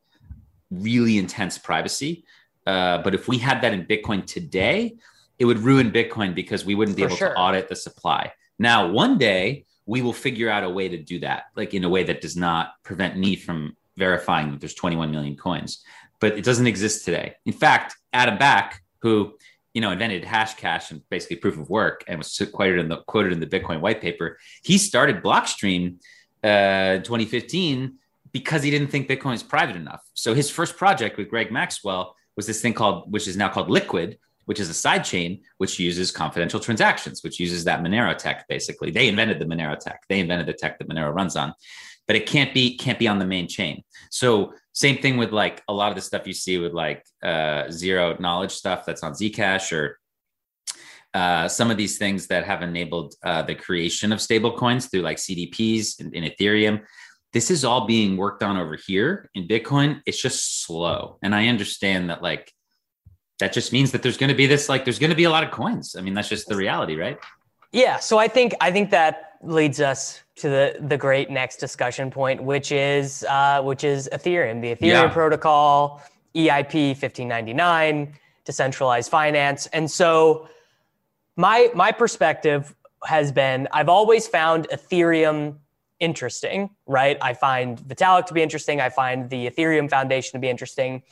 [0.70, 2.24] really intense privacy.
[2.66, 4.96] Uh, but if we had that in Bitcoin today,
[5.38, 7.28] it would ruin Bitcoin because we wouldn't be For able sure.
[7.30, 8.32] to audit the supply.
[8.58, 11.88] Now, one day we will figure out a way to do that, like in a
[11.88, 15.82] way that does not prevent me from verifying that there's 21 million coins.
[16.20, 17.34] But it doesn't exist today.
[17.46, 19.34] In fact, Adam Back, who
[19.74, 23.32] you know invented Hashcash and basically proof of work, and was quoted in the quoted
[23.32, 25.96] in the Bitcoin white paper, he started Blockstream
[26.44, 27.98] uh, in 2015
[28.32, 30.02] because he didn't think Bitcoin was private enough.
[30.14, 33.70] So his first project with Greg Maxwell was this thing called, which is now called
[33.70, 38.46] Liquid, which is a side chain which uses confidential transactions, which uses that Monero tech.
[38.48, 40.04] Basically, they invented the Monero tech.
[40.08, 41.52] They invented the tech that Monero runs on,
[42.06, 43.82] but it can't be can't be on the main chain.
[44.10, 47.68] So same thing with like a lot of the stuff you see with like uh,
[47.68, 49.98] zero knowledge stuff that's on Zcash or
[51.14, 55.00] uh, some of these things that have enabled uh, the creation of stable coins through
[55.00, 56.82] like CDPs in, in Ethereum.
[57.32, 60.00] This is all being worked on over here in Bitcoin.
[60.06, 61.18] It's just slow.
[61.24, 62.52] And I understand that like
[63.40, 65.30] that just means that there's going to be this like there's going to be a
[65.30, 65.96] lot of coins.
[65.98, 67.18] I mean, that's just the reality, right?
[67.72, 72.10] Yeah, so I think I think that leads us to the the great next discussion
[72.10, 75.08] point, which is uh, which is Ethereum, the Ethereum Yeah.
[75.08, 76.02] protocol,
[76.34, 78.14] EIP 1599,
[78.44, 80.48] decentralized finance, and so
[81.36, 85.58] my my perspective has been I've always found Ethereum
[86.00, 87.18] interesting, right?
[87.20, 88.80] I find Vitalik to be interesting.
[88.80, 91.02] I find the Ethereum Foundation to be interesting.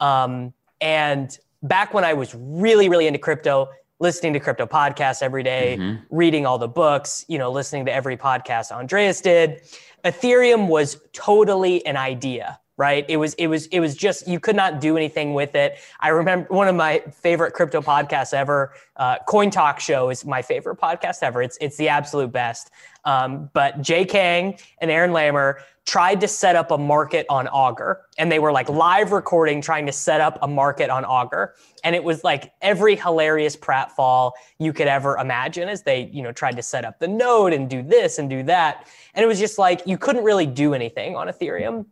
[0.00, 3.68] Um, and back when I was really, really into crypto,
[4.00, 6.00] listening to crypto podcasts every day, Mhm.
[6.10, 9.60] reading all the books, you know, listening to every podcast Andreas did,
[10.04, 13.04] Ethereum was totally an idea, right?
[13.10, 15.78] It was it was it was just you could not do anything with it.
[16.00, 20.40] I remember one of my favorite crypto podcasts ever, uh, Coin Talk Show is my
[20.40, 21.42] favorite podcast ever.
[21.42, 22.70] It's it's the absolute best.
[23.04, 28.00] Um, but Jay Kang and Aaron Lammer tried to set up a market on Augur,
[28.16, 31.54] and they were like live recording trying to set up a market on Augur,
[31.84, 36.32] and it was like every hilarious pratfall you could ever imagine as they you know
[36.32, 39.38] tried to set up the node and do this and do that, and it was
[39.38, 41.84] just like you couldn't really do anything on Ethereum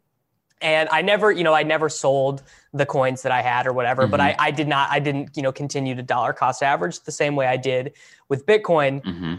[0.61, 2.43] and I never, you know, I never sold
[2.73, 4.11] the coins that I had or whatever, mm-hmm.
[4.11, 7.13] but I, I did not, I didn't, you know, continue to dollar cost average the
[7.13, 7.93] same way I did
[8.29, 9.03] with Bitcoin.
[9.03, 9.35] Mm-hmm.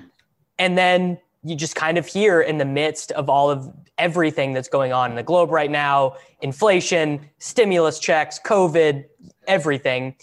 [0.58, 4.68] And then you just kind of hear in the midst of all of everything that's
[4.68, 9.06] going on in the globe right now inflation, stimulus checks, COVID,
[9.48, 10.16] everything.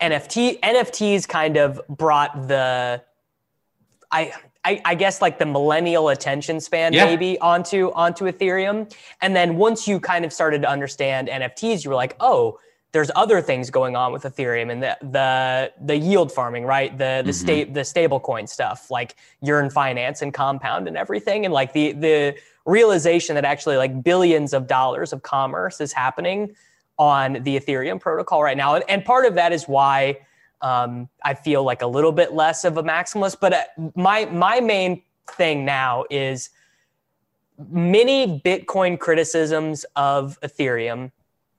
[0.00, 3.02] NFT, NFTs kind of brought the,
[4.10, 4.32] I,
[4.64, 7.06] I, I, guess like the millennial attention span yeah.
[7.06, 8.92] maybe onto onto Ethereum.
[9.22, 12.58] And then once you kind of started to understand NFTs, you were like, oh,
[12.92, 16.96] there's other things going on with Ethereum and the the the yield farming, right?
[16.96, 17.32] The the mm-hmm.
[17.32, 21.44] state the stablecoin stuff, like Yearn Finance and Compound and everything.
[21.44, 22.36] And like the the
[22.66, 26.54] realization that actually like billions of dollars of commerce is happening
[26.98, 28.74] on the Ethereum protocol right now.
[28.74, 30.18] And, and part of that is why
[30.62, 33.38] um, I feel like a little bit less of a maximalist.
[33.40, 35.02] But uh, my my main
[35.32, 36.50] thing now is
[37.70, 41.12] many Bitcoin criticisms of Ethereum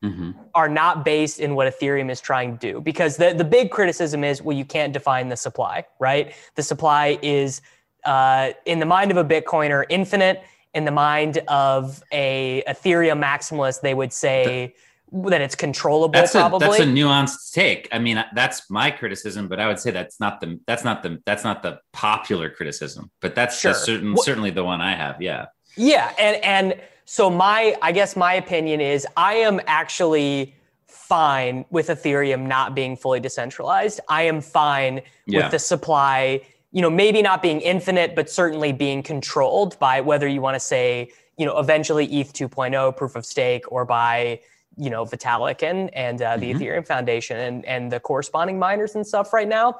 [0.03, 0.31] mm-hmm.
[0.55, 2.81] are not based in what Ethereum is trying to do.
[2.81, 6.33] Because the, the big criticism is, well, you can't define the supply, right?
[6.55, 7.61] The supply is,
[8.05, 10.43] uh, in the mind of a Bitcoiner, infinite.
[10.73, 14.73] In the mind of a Ethereum maximalist, they would say,
[15.11, 19.47] that it's controllable that's probably a, that's a nuanced take i mean that's my criticism
[19.47, 23.11] but i would say that's not the that's not the that's not the popular criticism
[23.19, 23.73] but that's sure.
[23.73, 28.15] certain, well, certainly the one i have yeah yeah and and so my i guess
[28.15, 30.55] my opinion is i am actually
[30.87, 35.43] fine with ethereum not being fully decentralized i am fine yeah.
[35.43, 36.39] with the supply
[36.71, 40.59] you know maybe not being infinite but certainly being controlled by whether you want to
[40.59, 44.39] say you know eventually eth 2.0 proof of stake or by
[44.77, 46.61] you know Vitalik and and uh, the mm-hmm.
[46.61, 49.79] Ethereum Foundation and and the corresponding miners and stuff right now.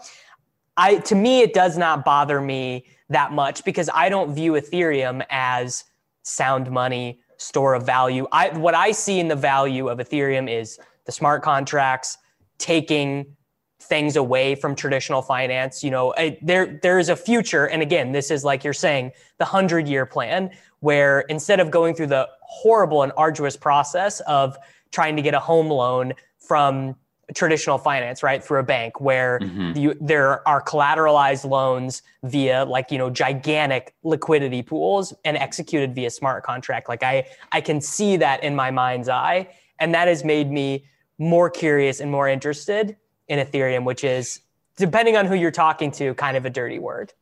[0.77, 5.25] I to me it does not bother me that much because I don't view Ethereum
[5.29, 5.83] as
[6.23, 8.27] sound money store of value.
[8.31, 12.17] I what I see in the value of Ethereum is the smart contracts
[12.57, 13.35] taking
[13.81, 15.83] things away from traditional finance.
[15.83, 19.45] You know, there there is a future, and again, this is like you're saying, the
[19.45, 24.57] hundred year plan, where instead of going through the horrible and arduous process of
[24.91, 26.95] trying to get a home loan from
[27.33, 29.77] traditional finance, right, through a bank where mm-hmm.
[29.77, 36.09] you, there are collateralized loans via like you know gigantic liquidity pools and executed via
[36.09, 36.89] smart contract.
[36.89, 40.85] Like I I can see that in my mind's eye, and that has made me
[41.17, 44.41] more curious and more interested in Ethereum, which is
[44.75, 47.13] depending on who you're talking to, kind of a dirty word.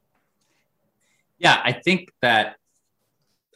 [1.38, 2.56] Yeah, I think that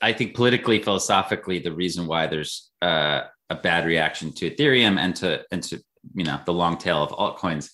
[0.01, 3.21] I think politically, philosophically, the reason why there's uh,
[3.53, 5.81] a bad reaction to Ethereum and to and to
[6.13, 7.69] you know the long tail of altcoins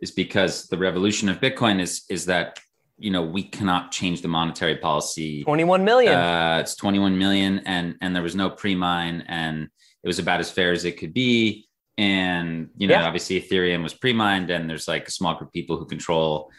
[0.00, 2.60] is because the revolution of Bitcoin is is that
[2.98, 5.42] you know we cannot change the monetary policy.
[5.44, 6.14] 21 million.
[6.14, 9.68] Uh, it's 21 million and and there was no pre-mine and
[10.04, 11.66] it was about as fair as it could be.
[11.98, 13.06] And you know yeah.
[13.06, 16.50] obviously ethereum was pre-mined and there's like a small group of people who control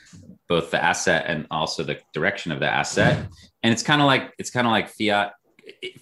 [0.49, 3.27] both the asset and also the direction of the asset.
[3.63, 5.33] And it's kind of like it's kind of like fiat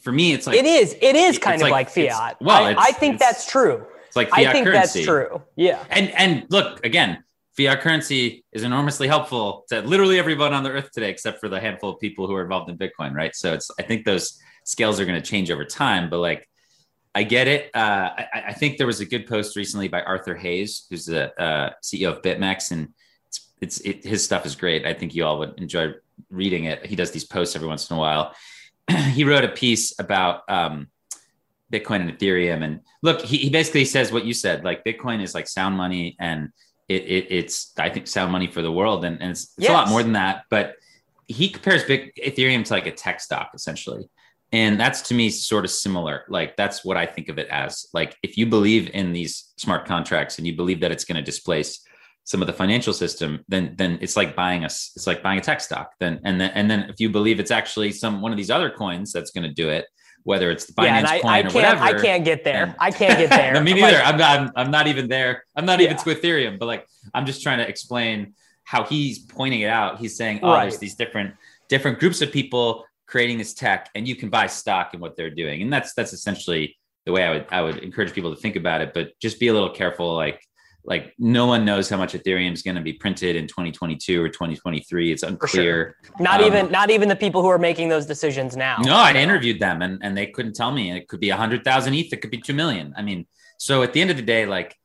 [0.02, 0.96] for me, it's like it is.
[1.02, 2.38] It is kind of like, like fiat.
[2.42, 3.86] Well, I, I think that's true.
[4.08, 5.00] It's like fiat I think currency.
[5.00, 5.42] that's true.
[5.56, 5.84] Yeah.
[5.90, 7.24] And and look again,
[7.56, 11.60] fiat currency is enormously helpful to literally everyone on the earth today, except for the
[11.60, 13.36] handful of people who are involved in Bitcoin, right?
[13.36, 16.48] So it's I think those scales are going to change over time, but like
[17.14, 17.70] I get it.
[17.76, 21.38] Uh, I, I, think there was a good post recently by Arthur Hayes, who's the
[21.42, 22.90] uh, CEO of BitMEX, and
[23.28, 24.86] it's, it's it, his stuff is great.
[24.86, 25.94] I think you all would enjoy
[26.30, 26.86] reading it.
[26.86, 28.34] He does these posts every once in a while,
[29.12, 30.88] he wrote a piece about um,
[31.72, 32.64] Bitcoin and Ethereum.
[32.64, 36.16] And look, he, he basically says what you said, like Bitcoin is like sound money
[36.20, 36.50] and
[36.90, 39.06] it, it it's, I think sound money for the world.
[39.06, 39.70] And, and it's, it's yes.
[39.70, 40.76] a lot more than that, but
[41.28, 44.04] he compares Big Ethereum to like a tech stock essentially.
[44.54, 46.26] And that's to me sort of similar.
[46.28, 47.88] Like that's what I think of it as.
[47.94, 51.22] Like if you believe in these smart contracts and you believe that it's going to
[51.22, 51.86] displace
[52.24, 55.42] some of the financial system, then then it's like buying a it's like buying a
[55.42, 55.92] tech stock.
[56.00, 58.70] Then and then and then if you believe it's actually some one of these other
[58.70, 59.86] coins that's going to do it,
[60.24, 61.84] whether it's the Binance yeah, I, coin I or whatever.
[61.84, 62.64] I can't get there.
[62.64, 63.54] And, I can't get there.
[63.54, 63.98] no, me neither.
[63.98, 64.40] Like, I'm not.
[64.40, 65.44] I'm, I'm, not even there.
[65.56, 65.86] I'm not yeah.
[65.86, 66.60] even to Ethereum.
[66.60, 70.00] But like, I'm just trying to explain how he's pointing it out.
[70.00, 70.64] He's saying, oh, right.
[70.64, 71.36] there's these different
[71.70, 75.30] different groups of people creating this tech, and you can buy stock in what they're
[75.30, 78.56] doing, and that's that's essentially the way I would I would encourage people to think
[78.56, 78.94] about it.
[78.94, 80.14] But just be a little careful.
[80.16, 80.46] Like
[80.84, 84.30] like no one knows how much Ethereum is going to be printed in 2022 or
[84.30, 85.12] 2023.
[85.12, 85.96] It's unclear.
[86.06, 86.14] Sure.
[86.20, 88.78] Not um, even not even the people who are making those decisions now.
[88.84, 90.92] No, I interviewed them and and they couldn't tell me.
[90.92, 92.12] It could be a hundred thousand ETH.
[92.12, 92.94] It could be two million.
[92.98, 93.28] I mean,
[93.58, 94.76] so at the end of the day, like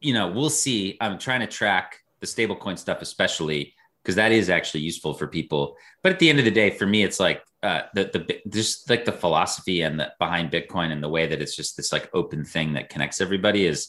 [0.00, 0.96] you know, we'll see.
[1.00, 5.76] I'm trying to track the stablecoin stuff, especially because that is actually useful for people.
[6.02, 8.88] But at the end of the day, for me, it's like uh, the the just
[8.90, 12.10] like the philosophy and the behind Bitcoin and the way that it's just this like
[12.14, 13.88] open thing that connects everybody is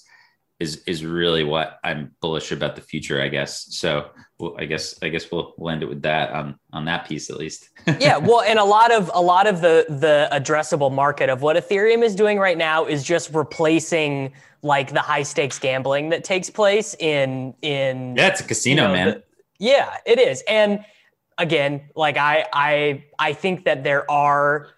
[0.60, 3.68] is is really what I'm bullish about the future, I guess.
[3.76, 7.08] So well, I guess I guess we'll we'll end it with that on on that
[7.08, 7.70] piece at least.
[7.99, 11.58] yeah, well, and a lot of a lot of the the addressable market of what
[11.58, 14.32] Ethereum is doing right now is just replacing
[14.62, 18.88] like the high stakes gambling that takes place in in yeah, it's a casino, you
[18.88, 19.08] know, man.
[19.08, 19.24] The,
[19.60, 20.86] yeah, it is, and
[21.38, 24.70] again, like I I I think that there are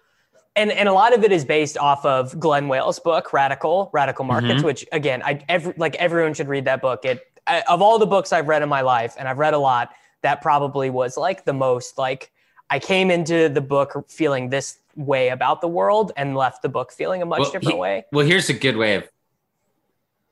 [0.58, 4.24] and and a lot of it is based off of Glen Weyl's book Radical Radical
[4.24, 4.64] Markets, mm-hmm.
[4.64, 7.04] which again, I every, like everyone should read that book.
[7.04, 9.58] It I, of all the books I've read in my life, and I've read a
[9.58, 9.92] lot,
[10.22, 12.30] that probably was like the most like
[12.70, 16.92] I came into the book feeling this way about the world and left the book
[16.92, 18.04] feeling a much well, different he, way.
[18.12, 19.08] Well, here's a good way of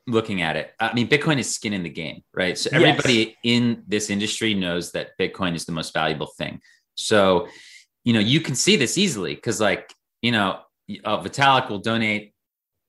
[0.07, 0.75] looking at it.
[0.79, 2.59] I mean, Bitcoin is skin in the game, right?
[2.59, 3.37] So everybody yes.
[3.43, 6.61] in this industry knows that Bitcoin is the most valuable thing.
[6.95, 7.49] So,
[8.05, 9.93] you know, you can see this easily because like
[10.27, 10.59] you know,
[11.05, 12.35] uh, Vitalik will donate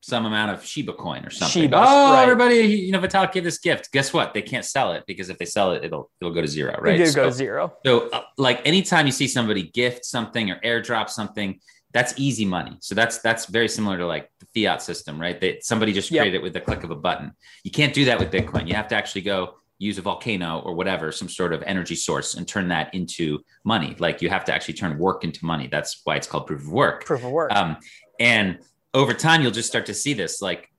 [0.01, 1.61] some amount of Shiba coin or something.
[1.63, 2.23] Shiba, oh, right.
[2.23, 3.91] everybody, you know, Vitalik gave this gift.
[3.91, 4.33] Guess what?
[4.33, 6.99] They can't sell it because if they sell it, it'll it'll go to zero, right?
[6.99, 7.73] It'll so, go to zero.
[7.85, 11.59] So, uh, like anytime you see somebody gift something or airdrop something,
[11.93, 12.77] that's easy money.
[12.79, 15.39] So that's that's very similar to like the fiat system, right?
[15.39, 17.33] That somebody just created it with the click of a button.
[17.63, 18.67] You can't do that with Bitcoin.
[18.67, 22.35] You have to actually go use a volcano or whatever, some sort of energy source,
[22.35, 23.95] and turn that into money.
[23.99, 25.67] Like you have to actually turn work into money.
[25.67, 27.05] That's why it's called proof of work.
[27.05, 27.53] Proof of work.
[27.53, 27.77] Um,
[28.19, 28.59] and
[28.93, 30.41] over time, you'll just start to see this.
[30.41, 30.69] Like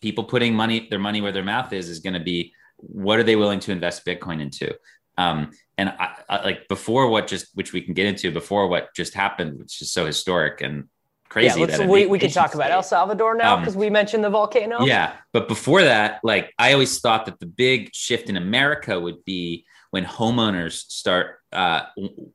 [0.00, 3.24] people putting money, their money where their mouth is, is going to be what are
[3.24, 4.74] they willing to invest Bitcoin into?
[5.16, 8.94] Um, and I, I, like before what just which we can get into before what
[8.94, 10.88] just happened, which is so historic and
[11.28, 11.60] crazy.
[11.60, 14.84] Yeah, we, we can talk about El Salvador now because um, we mentioned the volcano.
[14.84, 15.14] Yeah.
[15.32, 19.64] But before that, like I always thought that the big shift in America would be
[19.90, 21.82] when homeowners start, uh,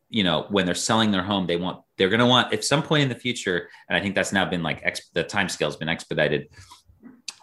[0.10, 2.82] you know, when they're selling their home, they want, they're going to want, at some
[2.82, 5.68] point in the future, and I think that's now been like, ex- the time scale
[5.68, 6.48] has been expedited.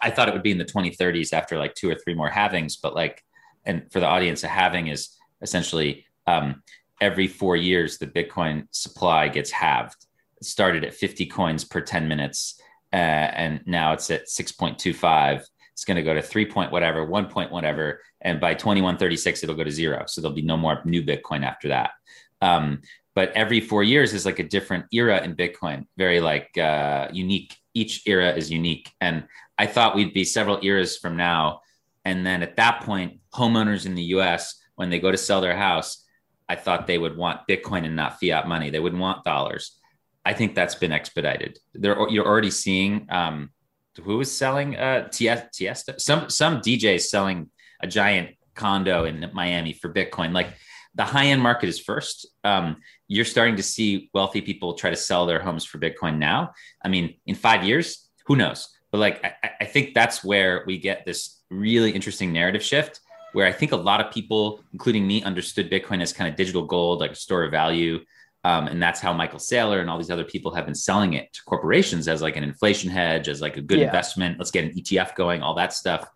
[0.01, 2.75] I thought it would be in the 2030s after like two or three more halvings,
[2.81, 3.23] but like,
[3.65, 6.61] and for the audience, a halving is essentially um,
[6.99, 10.07] every four years, the Bitcoin supply gets halved
[10.41, 12.59] started at 50 coins per 10 minutes
[12.93, 17.27] uh, and now it's at 6.25 it's going to go to 3 point whatever 1
[17.27, 20.03] point whatever and by 2136 it'll go to zero.
[20.07, 21.91] So there'll be no more new bitcoin after that.
[22.41, 22.81] Um,
[23.13, 27.55] but every four years is like a different era in bitcoin very like uh, unique.
[27.73, 28.91] Each era is unique.
[29.01, 29.25] And
[29.57, 31.61] i thought we'd be several eras from now.
[32.05, 35.55] And then at that point homeowners in the us when they go to sell their
[35.55, 36.05] house
[36.49, 38.69] i thought they would want bitcoin and not fiat money.
[38.69, 39.79] They wouldn't want dollars
[40.25, 41.59] I think that's been expedited.
[41.73, 43.49] There, you're already seeing um,
[44.01, 45.99] who is selling uh, Tiesto.
[45.99, 47.49] Some some DJs selling
[47.81, 50.33] a giant condo in Miami for Bitcoin.
[50.33, 50.49] Like
[50.95, 52.27] the high end market is first.
[52.43, 56.51] Um, you're starting to see wealthy people try to sell their homes for Bitcoin now.
[56.83, 58.67] I mean, in five years, who knows?
[58.91, 62.99] But like, I, I think that's where we get this really interesting narrative shift.
[63.33, 66.65] Where I think a lot of people, including me, understood Bitcoin as kind of digital
[66.65, 67.99] gold, like a store of value
[68.43, 71.31] um, and that's how Michael Saylor and all these other people have been selling it
[71.33, 73.85] to corporations as like an inflation hedge, as like a good yeah.
[73.85, 74.39] investment.
[74.39, 76.09] Let's get an ETF going, all that stuff.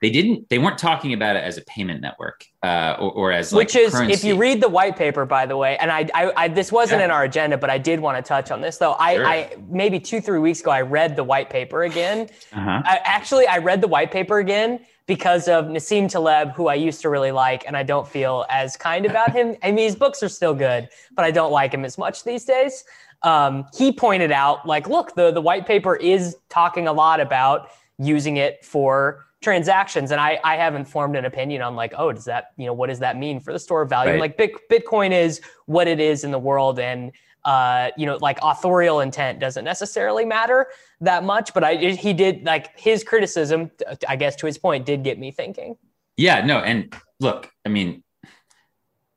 [0.00, 0.48] They didn't.
[0.48, 3.76] They weren't talking about it as a payment network, uh, or, or, as like which
[3.76, 4.12] is currency.
[4.12, 5.76] if you read the white paper, by the way.
[5.78, 7.06] And I, I, I this wasn't yeah.
[7.06, 8.94] in our agenda, but I did want to touch on this though.
[8.94, 9.26] I, sure.
[9.26, 12.28] I maybe two, three weeks ago, I read the white paper again.
[12.52, 12.82] Uh-huh.
[12.84, 17.00] I, actually, I read the white paper again because of Nassim Taleb, who I used
[17.00, 19.56] to really like, and I don't feel as kind about him.
[19.62, 22.44] I mean, his books are still good, but I don't like him as much these
[22.44, 22.84] days.
[23.22, 27.70] Um, he pointed out, like, look, the the white paper is talking a lot about
[27.98, 32.26] using it for transactions, and I I haven't formed an opinion on like, oh, does
[32.26, 34.20] that you know what does that mean for the store of value?
[34.20, 34.36] Right.
[34.38, 37.12] Like, Bitcoin is what it is in the world, and
[37.48, 40.66] uh, you know, like authorial intent doesn't necessarily matter
[41.00, 43.70] that much, but I he did like his criticism,
[44.06, 45.78] I guess to his point, did get me thinking.
[46.18, 48.04] Yeah, no, and look, I mean,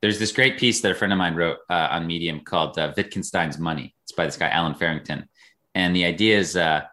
[0.00, 2.94] there's this great piece that a friend of mine wrote uh, on Medium called uh,
[2.96, 3.94] Wittgenstein's Money.
[4.04, 5.28] It's by this guy Allen Farrington,
[5.74, 6.84] and the idea is, uh,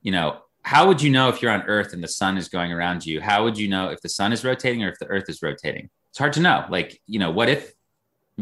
[0.00, 2.72] you know, how would you know if you're on Earth and the sun is going
[2.72, 3.20] around you?
[3.20, 5.90] How would you know if the sun is rotating or if the Earth is rotating?
[6.08, 6.64] It's hard to know.
[6.70, 7.74] Like, you know, what if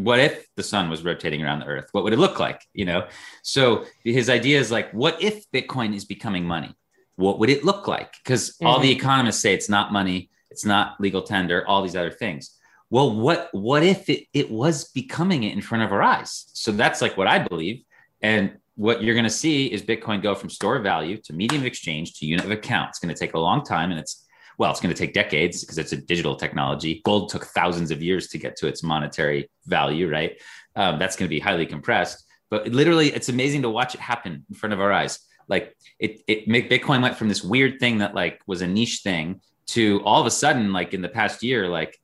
[0.05, 1.89] what if the sun was rotating around the earth?
[1.93, 2.67] What would it look like?
[2.73, 3.07] You know?
[3.43, 6.75] So his idea is like, what if Bitcoin is becoming money?
[7.17, 8.15] What would it look like?
[8.25, 8.67] Because mm-hmm.
[8.67, 8.99] all the mm-hmm.
[8.99, 12.57] economists say it's not money, it's not legal tender, all these other things.
[12.89, 16.47] Well, what what if it, it was becoming it in front of our eyes?
[16.55, 17.85] So that's like what I believe.
[18.21, 21.63] And what you're going to see is Bitcoin go from store of value to medium
[21.63, 22.89] of exchange to unit of account.
[22.89, 24.27] It's going to take a long time and it's
[24.61, 27.01] well, it's going to take decades because it's a digital technology.
[27.07, 30.39] Gold took thousands of years to get to its monetary value, right?
[30.77, 32.27] Um, that's going to be highly compressed.
[32.51, 35.19] But literally, it's amazing to watch it happen in front of our eyes.
[35.49, 39.41] Like it, it Bitcoin went from this weird thing that like was a niche thing
[39.69, 41.99] to all of a sudden, like in the past year, like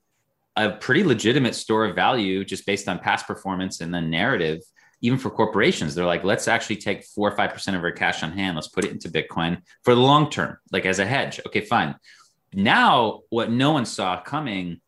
[0.56, 4.62] a pretty legitimate store of value just based on past performance and then narrative
[5.02, 8.22] even for corporations, they're like, let's actually take four or five percent of our cash
[8.22, 8.56] on hand.
[8.56, 11.38] Let's put it into Bitcoin for the long term, like as a hedge.
[11.46, 11.94] Okay, fine.
[12.52, 14.80] Now, what no one saw coming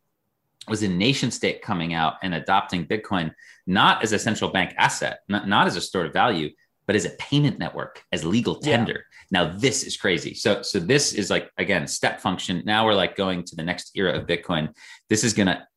[0.69, 3.33] was a nation state coming out and adopting Bitcoin
[3.67, 6.51] not as a central bank asset, not, not as a store of value,
[6.87, 8.93] but as a payment network, as legal tender.
[8.93, 8.99] Yeah.
[9.31, 10.35] Now, this is crazy.
[10.35, 12.63] So, so this is like again step function.
[12.65, 14.75] Now we're like going to the next era of Bitcoin.
[15.11, 15.69] This is gonna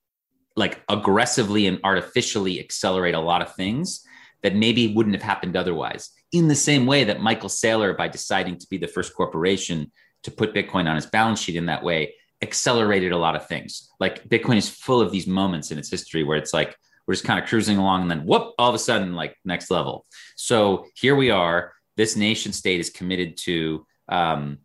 [0.55, 4.05] like aggressively and artificially accelerate a lot of things
[4.43, 6.11] that maybe wouldn't have happened otherwise.
[6.31, 9.91] In the same way that Michael Saylor, by deciding to be the first corporation
[10.23, 13.89] to put Bitcoin on his balance sheet in that way accelerated a lot of things.
[13.99, 17.25] Like Bitcoin is full of these moments in its history where it's like we're just
[17.25, 20.05] kind of cruising along and then whoop, all of a sudden, like next level.
[20.35, 21.73] So here we are.
[21.97, 24.59] This nation state is committed to um,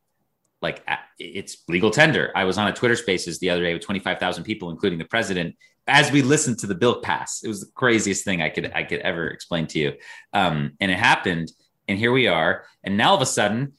[0.63, 0.87] like
[1.19, 2.33] it's legal tender.
[2.35, 5.57] I was on a Twitter Spaces the other day with 25,000 people, including the president,
[5.87, 7.43] as we listened to the bill pass.
[7.43, 9.93] It was the craziest thing I could I could ever explain to you,
[10.33, 11.53] um, and it happened.
[11.89, 12.65] And here we are.
[12.83, 13.75] And now all of a sudden,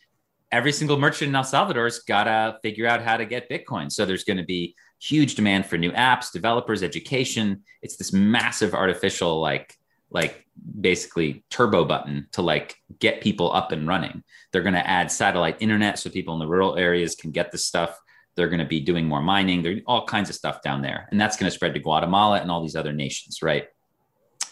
[0.51, 3.91] every single merchant in El Salvador's got to figure out how to get Bitcoin.
[3.91, 7.63] So there's going to be huge demand for new apps, developers, education.
[7.81, 9.75] It's this massive artificial, like,
[10.09, 10.45] like
[10.79, 14.23] basically turbo button to like get people up and running.
[14.51, 17.57] They're going to add satellite internet so people in the rural areas can get the
[17.57, 17.99] stuff.
[18.35, 19.63] They're going to be doing more mining.
[19.63, 22.51] There's all kinds of stuff down there, and that's going to spread to Guatemala and
[22.51, 23.65] all these other nations, right?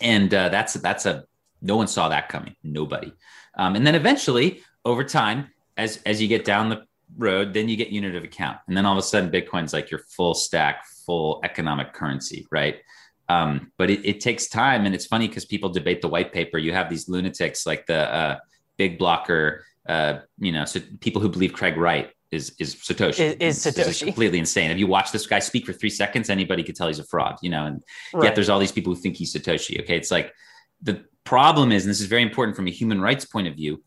[0.02, 1.26] And uh, that's that's a
[1.62, 2.56] no one saw that coming.
[2.64, 3.14] Nobody.
[3.56, 6.86] Um, and then eventually, over time, as as you get down the
[7.18, 9.92] road, then you get unit of account, and then all of a sudden, Bitcoin's like
[9.92, 12.78] your full stack, full economic currency, right?
[13.28, 16.60] Um, but it, it, takes time, and it's funny because people debate the white paper.
[16.60, 18.38] You have these lunatics like the uh,
[18.78, 23.36] big blocker, uh, you know, so people who believe Craig Wright is is Satoshi.
[23.40, 24.70] Is, is Satoshi completely insane?
[24.70, 27.38] If you watch this guy speak for three seconds, anybody could tell he's a fraud,
[27.42, 27.66] you know.
[27.66, 28.26] And right.
[28.26, 29.82] yet there's all these people who think he's Satoshi.
[29.82, 30.32] Okay, it's like
[30.82, 33.82] the problem is, and this is very important from a human rights point of view,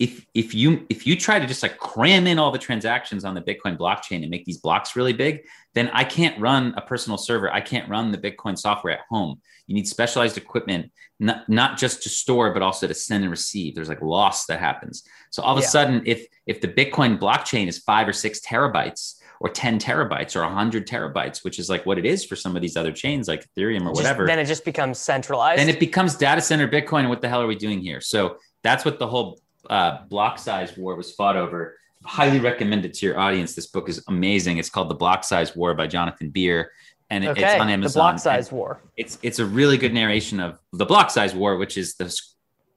[0.00, 3.34] if if you if you try to just like cram in all the transactions on
[3.34, 5.42] the bitcoin blockchain and make these blocks really big
[5.74, 7.52] then i can't run a personal server.
[7.52, 9.40] I can't run the bitcoin software at home.
[9.66, 13.74] You need specialized equipment not, not just to store but also to send and receive.
[13.74, 15.04] There's like loss that happens.
[15.30, 15.66] So all of yeah.
[15.66, 20.36] a sudden if if the bitcoin blockchain is five or six terabytes or 10 terabytes
[20.36, 23.26] or 100 terabytes which is like what it is for some of these other chains
[23.26, 25.58] like ethereum or just, whatever then it just becomes centralized.
[25.58, 28.00] then it becomes data center bitcoin what the hell are we doing here?
[28.00, 29.40] So that's what the whole
[29.70, 31.76] uh, block size war was fought over.
[32.04, 33.54] Highly recommend it to your audience.
[33.54, 34.58] This book is amazing.
[34.58, 36.72] It's called The Block Size War by Jonathan Bier.
[37.08, 37.92] And okay, it's on Amazon.
[37.92, 38.82] The Block Size War.
[38.96, 42.14] It's it's a really good narration of the Block Size War, which is the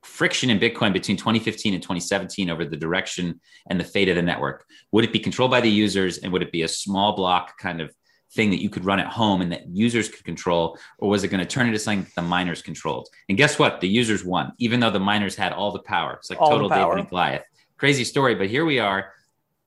[0.04, 3.40] friction in Bitcoin between 2015 and 2017 over the direction
[3.70, 4.66] and the fate of the network.
[4.92, 7.82] Would it be controlled by the users, and would it be a small block kind
[7.82, 7.92] of
[8.36, 11.28] thing that you could run at home and that users could control, or was it
[11.28, 13.08] going to turn into something that the miners controlled?
[13.30, 13.80] And guess what?
[13.82, 16.16] The users won, even though the miners had all the power.
[16.16, 17.44] It's like all total David and Goliath.
[17.78, 19.12] Crazy story, but here we are.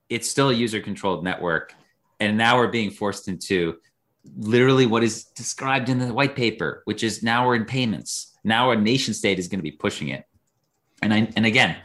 [0.09, 1.75] It's still a user controlled network.
[2.19, 3.77] And now we're being forced into
[4.37, 8.37] literally what is described in the white paper, which is now we're in payments.
[8.43, 10.25] Now a nation state is going to be pushing it.
[11.03, 11.77] And I, and again,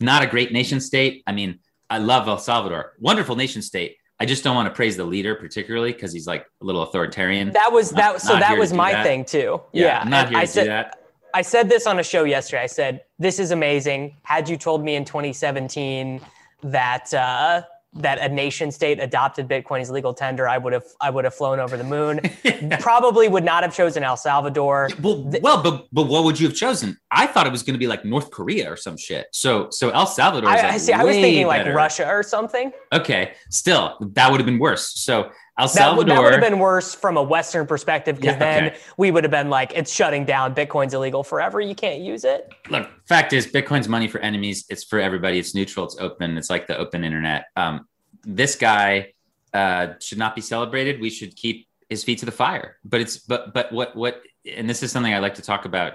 [0.00, 1.22] not a great nation state.
[1.26, 1.60] I mean,
[1.90, 5.34] I love El Salvador, wonderful nation state, I just don't want to praise the leader
[5.34, 7.52] particularly because he's like a little authoritarian.
[7.52, 8.12] That was that.
[8.12, 9.04] Not, so not that was my that.
[9.04, 9.60] thing too.
[9.72, 10.00] Yeah, yeah.
[10.00, 11.02] I'm not here I to said, do that.
[11.34, 12.62] I said this on a show yesterday.
[12.62, 14.16] I said this is amazing.
[14.22, 16.20] Had you told me in 2017
[16.64, 17.62] that uh,
[18.02, 21.34] that a nation state adopted Bitcoin as legal tender, I would have I would have
[21.34, 22.20] flown over the moon.
[22.80, 24.90] Probably would not have chosen El Salvador.
[25.00, 26.98] Well, well, but but what would you have chosen?
[27.10, 29.26] I thought it was going to be like North Korea or some shit.
[29.32, 30.50] So so El Salvador.
[30.50, 30.92] I, like I see.
[30.92, 32.72] I was thinking like Russia or something.
[32.92, 34.98] Okay, still that would have been worse.
[35.00, 36.04] So El Salvador.
[36.04, 38.78] That, that would have been worse from a Western perspective because yeah, then okay.
[38.96, 40.54] we would have been like, it's shutting down.
[40.54, 41.60] Bitcoin's illegal forever.
[41.60, 42.52] You can't use it.
[42.70, 44.66] Look, fact is, Bitcoin's money for enemies.
[44.70, 45.38] It's for everybody.
[45.38, 45.84] It's neutral.
[45.84, 46.38] It's open.
[46.38, 47.46] It's like the open internet.
[47.56, 47.88] Um,
[48.22, 49.12] this guy
[49.52, 51.00] uh, should not be celebrated.
[51.00, 52.76] We should keep his feet to the fire.
[52.84, 55.94] But it's but but what what and this is something I like to talk about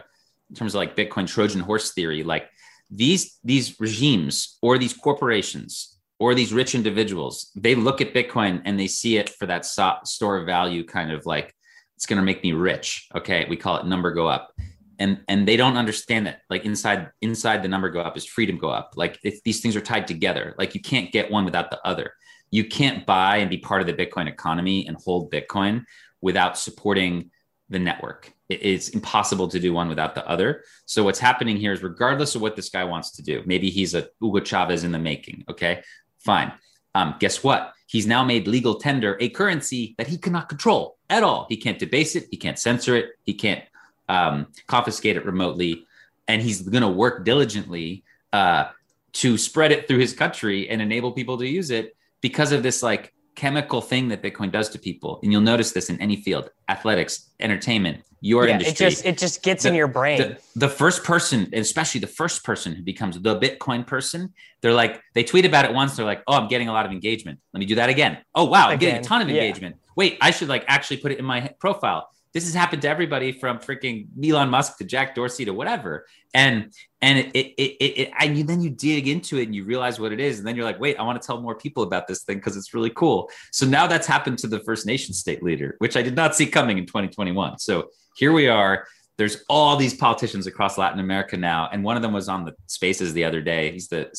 [0.49, 2.49] in terms of like Bitcoin Trojan horse theory, like
[2.89, 8.79] these these regimes or these corporations or these rich individuals, they look at Bitcoin and
[8.79, 11.53] they see it for that so- store of value kind of like
[11.95, 13.07] it's going to make me rich.
[13.15, 14.51] Okay, we call it number go up.
[14.99, 18.57] And, and they don't understand that like inside inside the number go up is freedom
[18.57, 21.71] go up like if these things are tied together like you can't get one without
[21.71, 22.13] the other
[22.51, 25.83] you can't buy and be part of the bitcoin economy and hold bitcoin
[26.21, 27.31] without supporting
[27.69, 30.63] the network it's impossible to do one without the other.
[30.85, 33.95] So what's happening here is regardless of what this guy wants to do, maybe he's
[33.95, 35.43] a Hugo Chavez in the making.
[35.49, 35.81] Okay,
[36.23, 36.51] fine.
[36.95, 37.73] Um, guess what?
[37.87, 41.45] He's now made legal tender a currency that he cannot control at all.
[41.49, 42.27] He can't debase it.
[42.31, 43.11] He can't censor it.
[43.23, 43.63] He can't
[44.09, 45.85] um, confiscate it remotely.
[46.27, 48.69] And he's going to work diligently uh,
[49.13, 52.81] to spread it through his country and enable people to use it because of this
[52.81, 55.19] like chemical thing that Bitcoin does to people.
[55.21, 58.85] And you'll notice this in any field, athletics, entertainment, your yeah, industry.
[58.85, 60.17] It just it just gets the, in your brain.
[60.17, 65.01] The, the, first person, especially the first person who becomes the Bitcoin person, they're like,
[65.13, 67.39] they tweet about it once, they're like, oh, I'm getting a lot of engagement.
[67.51, 68.19] Let me do that again.
[68.33, 69.75] Oh wow, I'm getting a ton of engagement.
[69.75, 69.91] Yeah.
[69.97, 73.31] Wait, I should like actually put it in my profile this has happened to everybody
[73.31, 76.05] from freaking Elon Musk to Jack Dorsey to whatever.
[76.33, 79.63] And and it it it, it and you, then you dig into it and you
[79.63, 81.83] realize what it is, and then you're like, wait, I want to tell more people
[81.83, 83.29] about this thing because it's really cool.
[83.51, 86.47] So now that's happened to the First Nation state leader, which I did not see
[86.47, 87.59] coming in 2021.
[87.59, 88.87] So here we are.
[89.15, 92.55] There's all these politicians across Latin America now, and one of them was on the
[92.65, 93.71] Spaces the other day.
[93.71, 94.09] He's the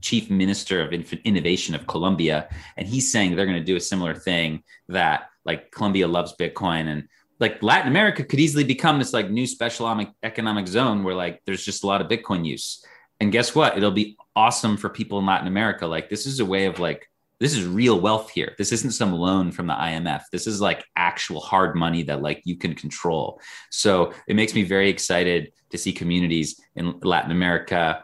[0.00, 4.12] chief minister of innovation of Colombia, and he's saying they're going to do a similar
[4.12, 7.08] thing that like Colombia loves Bitcoin and
[7.40, 9.88] like Latin America could easily become this like new special
[10.22, 12.84] economic zone where like there's just a lot of Bitcoin use.
[13.20, 13.76] And guess what?
[13.76, 15.86] It'll be awesome for people in Latin America.
[15.86, 17.08] Like this is a way of like
[17.40, 18.54] this is real wealth here.
[18.58, 20.22] This isn't some loan from the IMF.
[20.30, 23.40] This is like actual hard money that like you can control.
[23.70, 28.03] So it makes me very excited to see communities in Latin America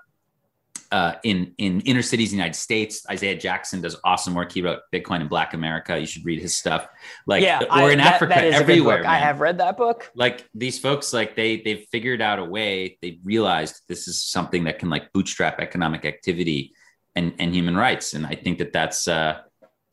[0.92, 3.06] uh, in in inner cities in the United States.
[3.08, 4.52] Isaiah Jackson does awesome work.
[4.52, 5.98] He wrote Bitcoin in Black America.
[5.98, 6.88] You should read his stuff.
[7.26, 9.06] Like, yeah, or I, in that, Africa, that everywhere.
[9.06, 10.10] I have read that book.
[10.14, 12.98] Like these folks, like they they've figured out a way.
[13.02, 16.74] They've realized this is something that can like bootstrap economic activity
[17.14, 18.14] and and human rights.
[18.14, 19.40] And I think that that's uh,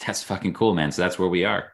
[0.06, 0.92] that's fucking cool, man.
[0.92, 1.74] So that's where we are.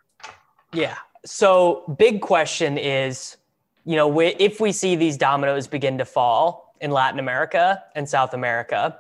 [0.74, 0.96] Yeah.
[1.26, 3.38] So big question is,
[3.86, 8.34] you know, if we see these dominoes begin to fall in Latin America and South
[8.34, 9.00] America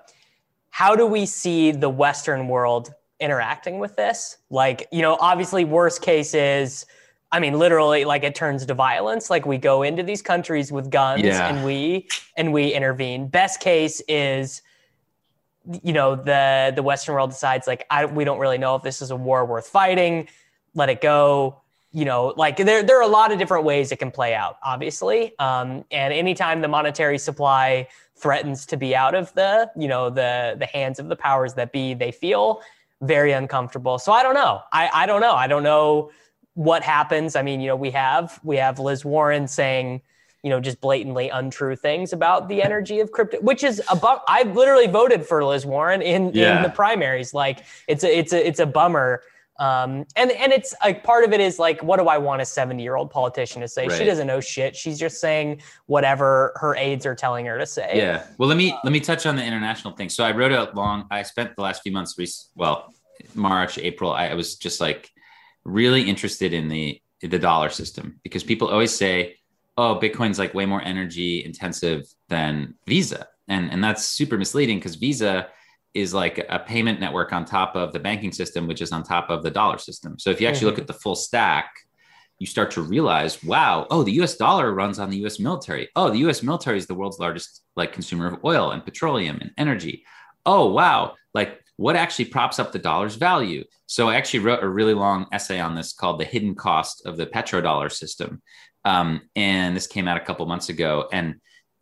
[0.73, 4.37] how do we see the Western world interacting with this?
[4.49, 6.87] Like, you know, obviously, worst case is,
[7.31, 9.29] I mean, literally, like it turns to violence.
[9.29, 11.47] Like we go into these countries with guns yeah.
[11.47, 12.07] and we
[12.37, 13.27] and we intervene.
[13.27, 14.63] Best case is,
[15.83, 18.99] you know, the the Western world decides like, I we don't really know if this
[18.99, 20.27] is a war worth fighting.
[20.73, 21.61] Let it go.
[21.91, 24.57] You know, like there there are a lot of different ways it can play out.
[24.63, 30.09] Obviously, um, and anytime the monetary supply threatens to be out of the you know
[30.09, 32.61] the the hands of the powers that be they feel
[33.01, 33.99] very uncomfortable.
[33.99, 34.61] So i don't know.
[34.71, 35.33] I i don't know.
[35.33, 36.11] I don't know
[36.53, 37.35] what happens.
[37.35, 40.01] I mean you know we have we have liz warren saying
[40.43, 44.23] you know just blatantly untrue things about the energy of crypto which is a bu-
[44.27, 46.57] i literally voted for liz warren in yeah.
[46.57, 47.33] in the primaries.
[47.33, 49.23] Like it's a it's a it's a bummer
[49.59, 52.45] um, and and it's like part of it is like, what do I want a
[52.45, 53.87] 70 year old politician to say?
[53.87, 53.97] Right.
[53.97, 54.75] She doesn't know shit.
[54.75, 57.91] She's just saying whatever her aides are telling her to say.
[57.93, 58.25] Yeah.
[58.37, 60.09] Well, let me let me touch on the international thing.
[60.09, 61.05] So I wrote a long.
[61.11, 62.93] I spent the last few months, well,
[63.35, 64.11] March, April.
[64.11, 65.11] I was just like
[65.63, 69.37] really interested in the the dollar system because people always say,
[69.77, 74.95] "Oh, Bitcoin's like way more energy intensive than Visa," and and that's super misleading because
[74.95, 75.47] Visa
[75.93, 79.29] is like a payment network on top of the banking system, which is on top
[79.29, 80.17] of the dollar system.
[80.17, 80.75] So if you actually mm-hmm.
[80.75, 81.71] look at the full stack,
[82.39, 85.89] you start to realize, wow, oh, the US dollar runs on the US military.
[85.95, 89.51] Oh, the US military is the world's largest like consumer of oil and petroleum and
[89.57, 90.03] energy.
[90.45, 91.13] Oh, wow.
[91.33, 93.63] Like what actually props up the dollar's value?
[93.85, 97.17] So I actually wrote a really long essay on this called The Hidden Cost of
[97.17, 98.41] the Petrodollar System.
[98.85, 101.07] Um, and this came out a couple months ago.
[101.11, 101.35] And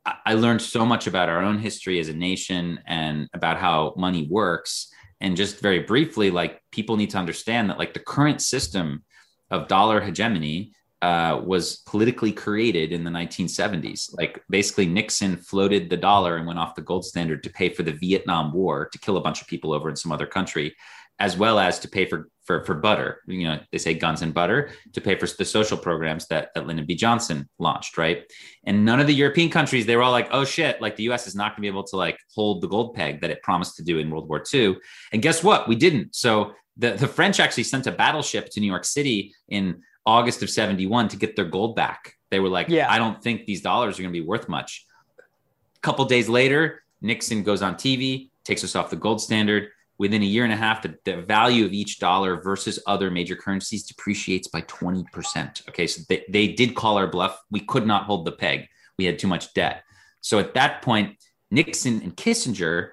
[0.06, 4.28] I learned so much about our own history as a nation and about how money
[4.30, 4.92] works.
[5.20, 9.04] And just very briefly, like people need to understand that like the current system
[9.52, 14.16] of dollar hegemony uh, was politically created in the 1970s.
[14.18, 17.84] Like basically, Nixon floated the dollar and went off the gold standard to pay for
[17.84, 20.76] the Vietnam War to kill a bunch of people over in some other country,
[21.20, 23.22] as well as to pay for for, for butter.
[23.28, 26.66] You know, they say guns and butter to pay for the social programs that, that
[26.66, 26.96] Lyndon B.
[26.96, 28.24] Johnson launched, right?
[28.66, 31.28] And none of the European countries, they were all like, oh shit, like the US
[31.28, 33.84] is not gonna be able to like hold the gold peg that it promised to
[33.84, 34.76] do in World War II.
[35.14, 35.68] And guess what?
[35.68, 36.16] We didn't.
[36.16, 40.50] So the, the French actually sent a battleship to New York City in August of
[40.50, 42.92] 71 to get their gold back They were like, yeah.
[42.92, 44.86] I don't think these dollars are going to be worth much.
[45.20, 49.70] A couple days later, Nixon goes on TV, takes us off the gold standard.
[50.02, 53.36] Within a year and a half, the, the value of each dollar versus other major
[53.36, 55.70] currencies depreciates by 20%.
[55.70, 57.40] Okay, so they, they did call our bluff.
[57.52, 58.66] We could not hold the peg.
[58.98, 59.84] We had too much debt.
[60.20, 61.18] So at that point,
[61.52, 62.90] Nixon and Kissinger,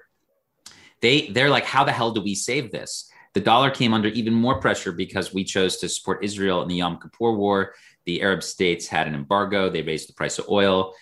[1.01, 3.09] they they're like, how the hell do we save this?
[3.33, 6.75] The dollar came under even more pressure because we chose to support Israel in the
[6.75, 7.73] Yom Kippur War.
[8.05, 9.67] The Arab states had an embargo.
[9.67, 10.93] They raised the price of oil.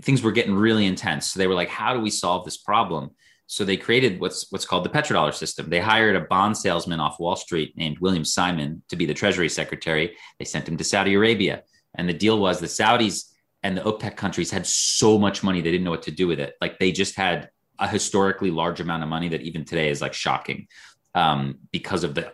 [0.00, 1.26] Things were getting really intense.
[1.30, 3.10] So they were like, how do we solve this problem?
[3.46, 5.68] So they created what's what's called the petrodollar system.
[5.68, 9.48] They hired a bond salesman off Wall Street named William Simon to be the Treasury
[9.48, 10.16] Secretary.
[10.38, 11.62] They sent him to Saudi Arabia,
[11.94, 13.32] and the deal was the Saudis
[13.62, 16.40] and the OPEC countries had so much money they didn't know what to do with
[16.40, 16.54] it.
[16.60, 20.14] Like they just had a historically large amount of money that even today is like
[20.14, 20.66] shocking
[21.14, 22.32] um, because of the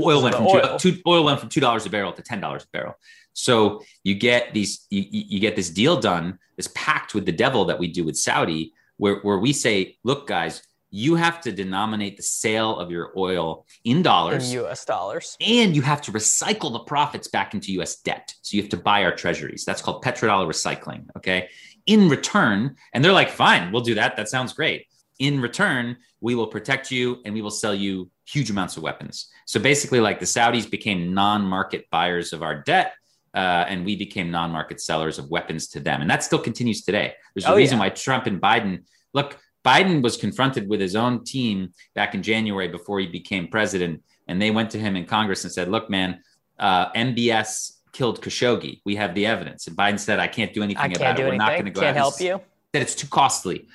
[0.00, 0.78] oil went from oil.
[0.78, 2.94] Two, two, oil went from two dollars a barrel to ten dollars a barrel.
[3.32, 7.64] So you get these you, you get this deal done, this pact with the devil
[7.66, 12.16] that we do with Saudi, where where we say, look, guys, you have to denominate
[12.16, 14.84] the sale of your oil in dollars, in U.S.
[14.84, 17.96] dollars, and you have to recycle the profits back into U.S.
[17.96, 18.34] debt.
[18.42, 19.64] So you have to buy our treasuries.
[19.64, 21.06] That's called petrodollar recycling.
[21.16, 21.48] Okay.
[21.86, 24.16] In return, and they're like, fine, we'll do that.
[24.16, 24.86] That sounds great.
[25.18, 29.28] In return, we will protect you and we will sell you huge amounts of weapons.
[29.46, 32.94] So basically, like the Saudis became non-market buyers of our debt.
[33.32, 37.14] Uh, and we became non-market sellers of weapons to them, and that still continues today.
[37.34, 37.84] There's a oh, reason yeah.
[37.84, 42.68] why Trump and Biden look Biden was confronted with his own team back in January
[42.68, 46.22] before he became president, and they went to him in Congress and said, "Look, man,
[46.58, 48.80] uh, MBS killed Khashoggi.
[48.84, 51.24] We have the evidence." And Biden said, "I can't do anything can't about it.
[51.24, 52.40] We're not going to go." Can't help you.
[52.72, 53.66] That it's too costly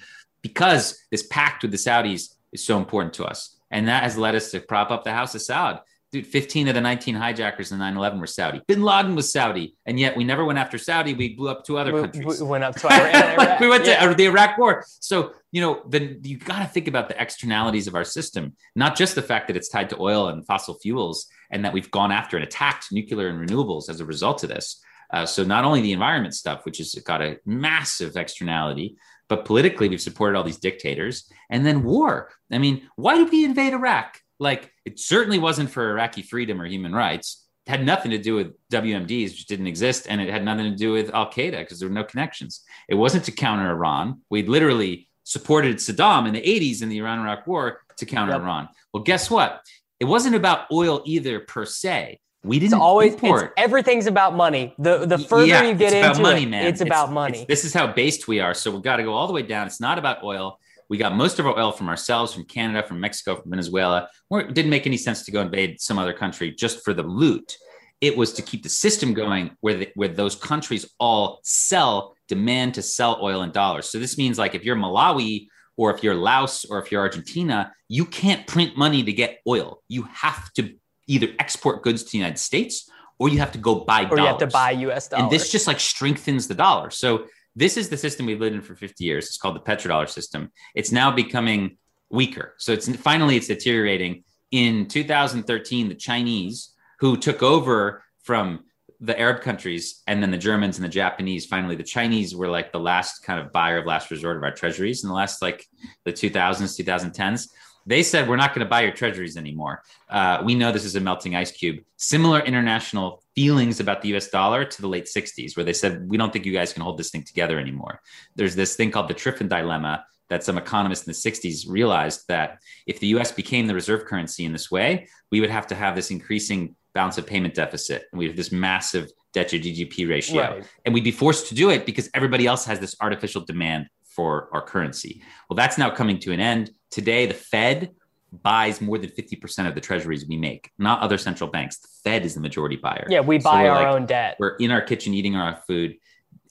[0.42, 4.36] because this pact with the Saudis is so important to us, and that has led
[4.36, 5.82] us to prop up the House of Saud
[6.12, 8.62] dude, 15 of the 19 hijackers in 9 11 were Saudi.
[8.68, 9.76] Bin Laden was Saudi.
[9.86, 11.14] And yet we never went after Saudi.
[11.14, 12.42] We blew up two other countries.
[12.42, 12.88] We went up to
[13.38, 13.60] Iraq.
[13.60, 14.08] we went yeah.
[14.08, 14.86] to the Iraq war.
[14.88, 18.96] So, you know, then you got to think about the externalities of our system, not
[18.96, 22.12] just the fact that it's tied to oil and fossil fuels and that we've gone
[22.12, 24.82] after and attacked nuclear and renewables as a result of this.
[25.12, 28.98] Uh, so, not only the environment stuff, which has got a massive externality,
[29.28, 31.30] but politically, we've supported all these dictators.
[31.50, 32.32] And then war.
[32.52, 34.20] I mean, why did we invade Iraq?
[34.40, 37.46] Like it certainly wasn't for Iraqi freedom or human rights.
[37.66, 40.78] It had nothing to do with WMDs, which didn't exist, and it had nothing to
[40.78, 42.62] do with Al Qaeda because there were no connections.
[42.88, 44.22] It wasn't to counter Iran.
[44.30, 48.42] We literally supported Saddam in the 80s in the Iran Iraq War to counter yep.
[48.42, 48.70] Iran.
[48.94, 49.62] Well, guess what?
[50.00, 52.20] It wasn't about oil either per se.
[52.44, 53.46] We didn't it's always import.
[53.46, 54.76] It's, everything's about money.
[54.78, 56.68] The the further yeah, you get into money, it, man.
[56.68, 57.40] it's, it's about money.
[57.40, 58.54] It's, this is how based we are.
[58.54, 59.66] So we've got to go all the way down.
[59.66, 60.60] It's not about oil.
[60.90, 64.08] We got most of our oil from ourselves, from Canada, from Mexico, from Venezuela.
[64.32, 67.58] it didn't make any sense to go invade some other country just for the loot.
[68.02, 72.76] It was to keep the system going where, the, where those countries all sell, demand
[72.76, 73.90] to sell oil in dollars.
[73.90, 77.74] So this means like if you're Malawi or if you're Laos or if you're Argentina,
[77.88, 79.82] you can't print money to get oil.
[79.88, 80.76] You have to
[81.08, 84.20] either export goods to the United States or you have to go buy or dollars.
[84.20, 85.24] you have to buy US dollars.
[85.24, 86.90] And this just like strengthens the dollar.
[86.90, 87.26] So
[87.56, 89.28] this is the system we've lived in for 50 years.
[89.28, 90.52] It's called the petrodollar system.
[90.74, 91.78] It's now becoming
[92.10, 92.56] weaker.
[92.58, 94.24] So it's finally it's deteriorating.
[94.52, 98.66] In 2013, the Chinese, who took over from
[99.00, 102.72] the Arab countries and then the Germans and the Japanese, finally the Chinese were like
[102.72, 105.66] the last kind of buyer of last resort of our treasuries in the last like
[106.06, 107.50] the 2000s, 2010s.
[107.86, 109.84] They said, we're not going to buy your treasuries anymore.
[110.10, 111.84] Uh, we know this is a melting ice cube.
[111.98, 116.18] Similar international feelings about the US dollar to the late 60s, where they said, we
[116.18, 118.02] don't think you guys can hold this thing together anymore.
[118.36, 122.60] There's this thing called the Triffin dilemma that some economists in the 60s realized that
[122.88, 125.96] if the US became the reserve currency in this way, we would have to have
[125.96, 128.06] this increasing balance of payment deficit.
[128.12, 130.42] And we have this massive debt to GDP ratio.
[130.42, 130.68] Right.
[130.86, 134.50] And we'd be forced to do it because everybody else has this artificial demand for
[134.54, 135.22] our currency.
[135.50, 136.72] Well, that's now coming to an end.
[136.92, 137.92] Today, the Fed
[138.32, 141.78] buys more than 50% of the treasuries we make, not other central banks.
[141.78, 143.06] The Fed is the majority buyer.
[143.10, 144.38] Yeah, we buy so our like, own debt.
[144.40, 145.98] We're in our kitchen eating our food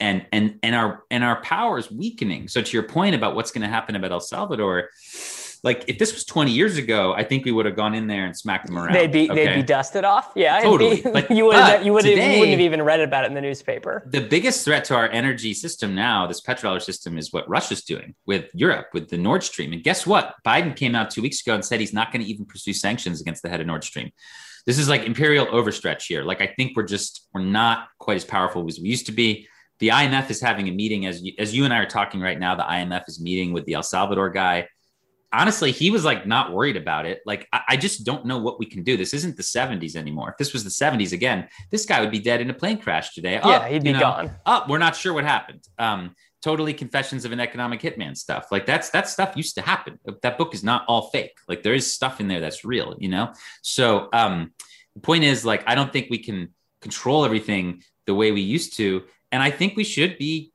[0.00, 2.48] and and and our and our power is weakening.
[2.48, 4.90] So to your point about what's going to happen about El Salvador,
[5.64, 8.26] like if this was 20 years ago, I think we would have gone in there
[8.26, 8.92] and smacked them around.
[8.92, 9.46] They'd be okay?
[9.46, 10.30] they'd be dusted off.
[10.36, 11.00] Yeah, totally.
[11.00, 13.34] Be, like, you would have you would you wouldn't have even read about it in
[13.34, 14.06] the newspaper.
[14.06, 18.14] The biggest threat to our energy system now, this petrodollar system, is what Russia's doing
[18.26, 19.72] with Europe with the Nord Stream.
[19.72, 20.34] And guess what?
[20.46, 23.22] Biden came out two weeks ago and said he's not going to even pursue sanctions
[23.22, 24.10] against the head of Nord Stream.
[24.66, 26.24] This is like imperial overstretch here.
[26.24, 29.48] Like I think we're just we're not quite as powerful as we used to be
[29.80, 32.38] the IMF is having a meeting as you, as you and I are talking right
[32.38, 32.54] now.
[32.54, 34.68] The IMF is meeting with the El Salvador guy.
[35.34, 37.20] Honestly, he was like not worried about it.
[37.26, 38.96] Like, I, I, just don't know what we can do.
[38.96, 40.30] This isn't the 70s anymore.
[40.30, 43.14] If this was the 70s again, this guy would be dead in a plane crash
[43.14, 43.34] today.
[43.34, 44.36] Yeah, oh, he'd be know, gone.
[44.46, 45.66] Oh, we're not sure what happened.
[45.78, 46.14] Um,
[46.44, 48.48] totally confessions of an economic hitman stuff.
[48.52, 49.98] Like that's that stuff used to happen.
[50.20, 51.38] That book is not all fake.
[51.48, 53.32] Like there is stuff in there that's real, you know?
[53.62, 54.52] So um
[54.94, 58.76] the point is like I don't think we can control everything the way we used
[58.76, 59.04] to.
[59.32, 60.52] And I think we should be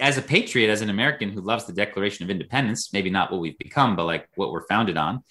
[0.00, 3.40] as a patriot, as an American who loves the Declaration of Independence, maybe not what
[3.40, 5.22] we've become, but like what we're founded on.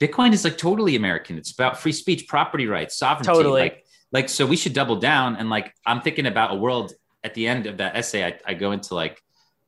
[0.00, 1.36] Bitcoin is like totally American.
[1.36, 3.32] It's about free speech, property rights, sovereignty.
[3.32, 3.60] Totally.
[3.60, 5.36] Like, like so we should double down.
[5.36, 8.54] And like I'm thinking about a world at the end of that essay, I, I
[8.54, 9.20] go into like,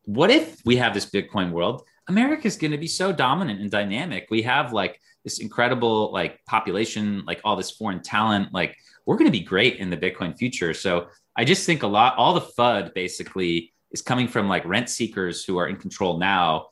[0.05, 1.83] what if we have this Bitcoin world?
[2.09, 4.27] America is going to be so dominant and dynamic.
[4.31, 8.53] We have like this incredible like population, like all this foreign talent.
[8.53, 10.75] Like we're going to be great in the Bitcoin future.
[10.75, 14.89] So I just think a lot, all the FUD basically is coming from like rent
[14.89, 16.69] seekers who are in control now,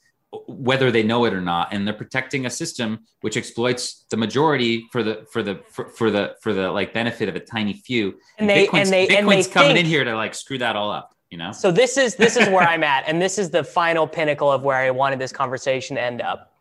[0.46, 4.86] whether they know it or not, and they're protecting a system which exploits the majority
[4.92, 8.14] for the for the for, for the for the like benefit of a tiny few.
[8.38, 10.58] And, they Bitcoin's, and they Bitcoin's and they coming think, in here to like screw
[10.58, 11.16] that all up.
[11.30, 11.52] You know.
[11.52, 14.62] So this is this is where I'm at, and this is the final pinnacle of
[14.62, 16.54] where I wanted this conversation to end up.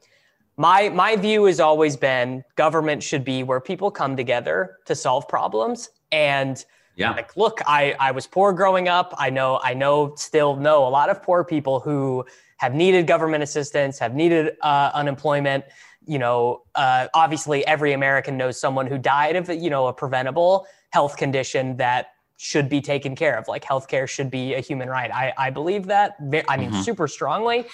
[0.58, 5.28] My my view has always been government should be where people come together to solve
[5.28, 6.66] problems and
[7.00, 7.12] yeah.
[7.12, 9.14] Like, look, I, I was poor growing up.
[9.18, 12.26] I know, I know, still know a lot of poor people who
[12.58, 15.64] have needed government assistance, have needed uh, unemployment.
[16.06, 20.68] You know, uh, obviously, every American knows someone who died of, you know, a preventable
[20.90, 23.48] health condition that should be taken care of.
[23.48, 25.12] Like healthcare should be a human right.
[25.14, 26.16] I, I believe that.
[26.20, 26.82] I mean, mm-hmm.
[26.82, 27.66] super strongly.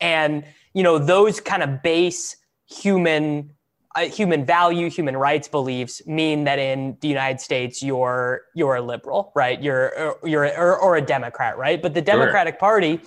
[0.00, 2.36] And, you know, those kind of base
[2.68, 3.52] human
[3.96, 8.80] uh, human value, human rights beliefs mean that in the United States you're you're a
[8.80, 9.60] liberal, right?
[9.60, 11.80] You're you're or, or a Democrat, right?
[11.82, 12.60] But the Democratic sure.
[12.60, 13.00] Party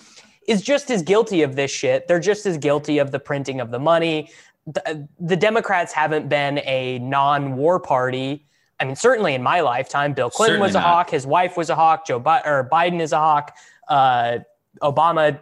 [0.47, 2.07] is just as guilty of this shit.
[2.07, 4.29] They're just as guilty of the printing of the money.
[4.65, 8.45] The, the Democrats haven't been a non-war party.
[8.79, 10.88] I mean, certainly in my lifetime, Bill Clinton certainly was a not.
[10.88, 11.09] hawk.
[11.11, 12.05] His wife was a hawk.
[12.05, 13.55] Joe Bi- or Biden is a hawk.
[13.88, 14.39] Uh,
[14.81, 15.39] Obama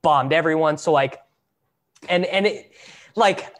[0.00, 0.78] bombed everyone.
[0.78, 1.20] So like,
[2.08, 2.72] and and it,
[3.14, 3.54] like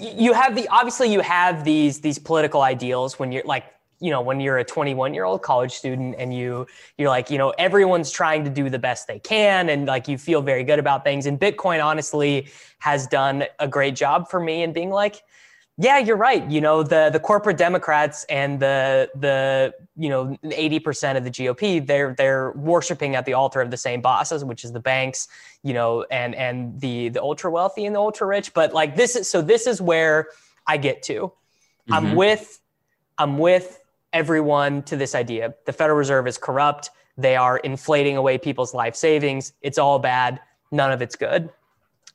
[0.00, 3.64] you have the obviously you have these these political ideals when you're like
[4.00, 6.66] you know when you're a 21 year old college student and you
[6.98, 10.18] you're like you know everyone's trying to do the best they can and like you
[10.18, 11.26] feel very good about things.
[11.26, 12.48] And bitcoin honestly
[12.80, 15.22] has done a great job for me in being like
[15.76, 16.48] yeah, you're right.
[16.48, 21.84] You know, the the corporate Democrats and the the you know 80% of the GOP,
[21.84, 25.26] they're they're worshiping at the altar of the same bosses, which is the banks,
[25.64, 28.54] you know, and and the the ultra wealthy and the ultra rich.
[28.54, 30.28] But like this is so this is where
[30.66, 31.22] I get to.
[31.22, 31.92] Mm-hmm.
[31.92, 32.60] I'm with
[33.18, 33.80] I'm with
[34.12, 35.54] everyone to this idea.
[35.66, 36.90] The Federal Reserve is corrupt.
[37.18, 39.52] They are inflating away people's life savings.
[39.60, 40.40] It's all bad.
[40.70, 41.50] None of it's good.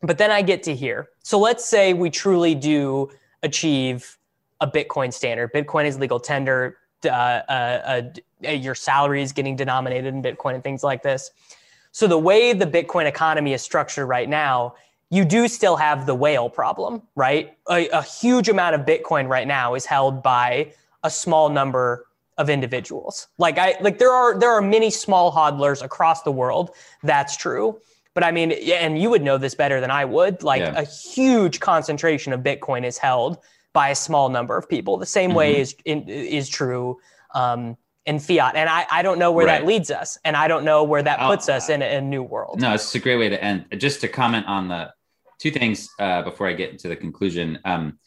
[0.02, 1.10] But then I get to here.
[1.24, 3.10] So let's say we truly do
[3.44, 4.18] achieve
[4.62, 5.54] a Bitcoin standard.
[5.54, 6.78] Bitcoin is legal tender.
[7.06, 8.02] Uh, uh,
[8.46, 11.32] uh, your salary is getting denominated in Bitcoin and things like this.
[11.92, 14.76] So the way the Bitcoin economy is structured right now,
[15.10, 17.58] you do still have the whale problem, right?
[17.70, 20.74] A, a huge amount of Bitcoin right now is held by
[21.04, 22.06] a small number
[22.38, 23.28] of individuals.
[23.38, 26.72] Like I like there are there are many small hodlers across the world.
[27.04, 27.80] That's true.
[28.20, 30.44] But I mean, and you would know this better than I would.
[30.44, 30.78] Like yeah.
[30.78, 33.38] a huge concentration of Bitcoin is held
[33.72, 34.98] by a small number of people.
[34.98, 35.38] The same mm-hmm.
[35.38, 37.00] way is in, is true
[37.34, 38.58] um, in fiat.
[38.58, 39.62] And I, I don't know where right.
[39.62, 42.02] that leads us, and I don't know where that puts I'll, us in a, a,
[42.02, 42.60] new world.
[42.60, 43.68] No, it's a great way to end.
[43.78, 44.92] Just to comment on the
[45.40, 47.60] two things uh, before I get into the conclusion.
[47.64, 48.00] Um,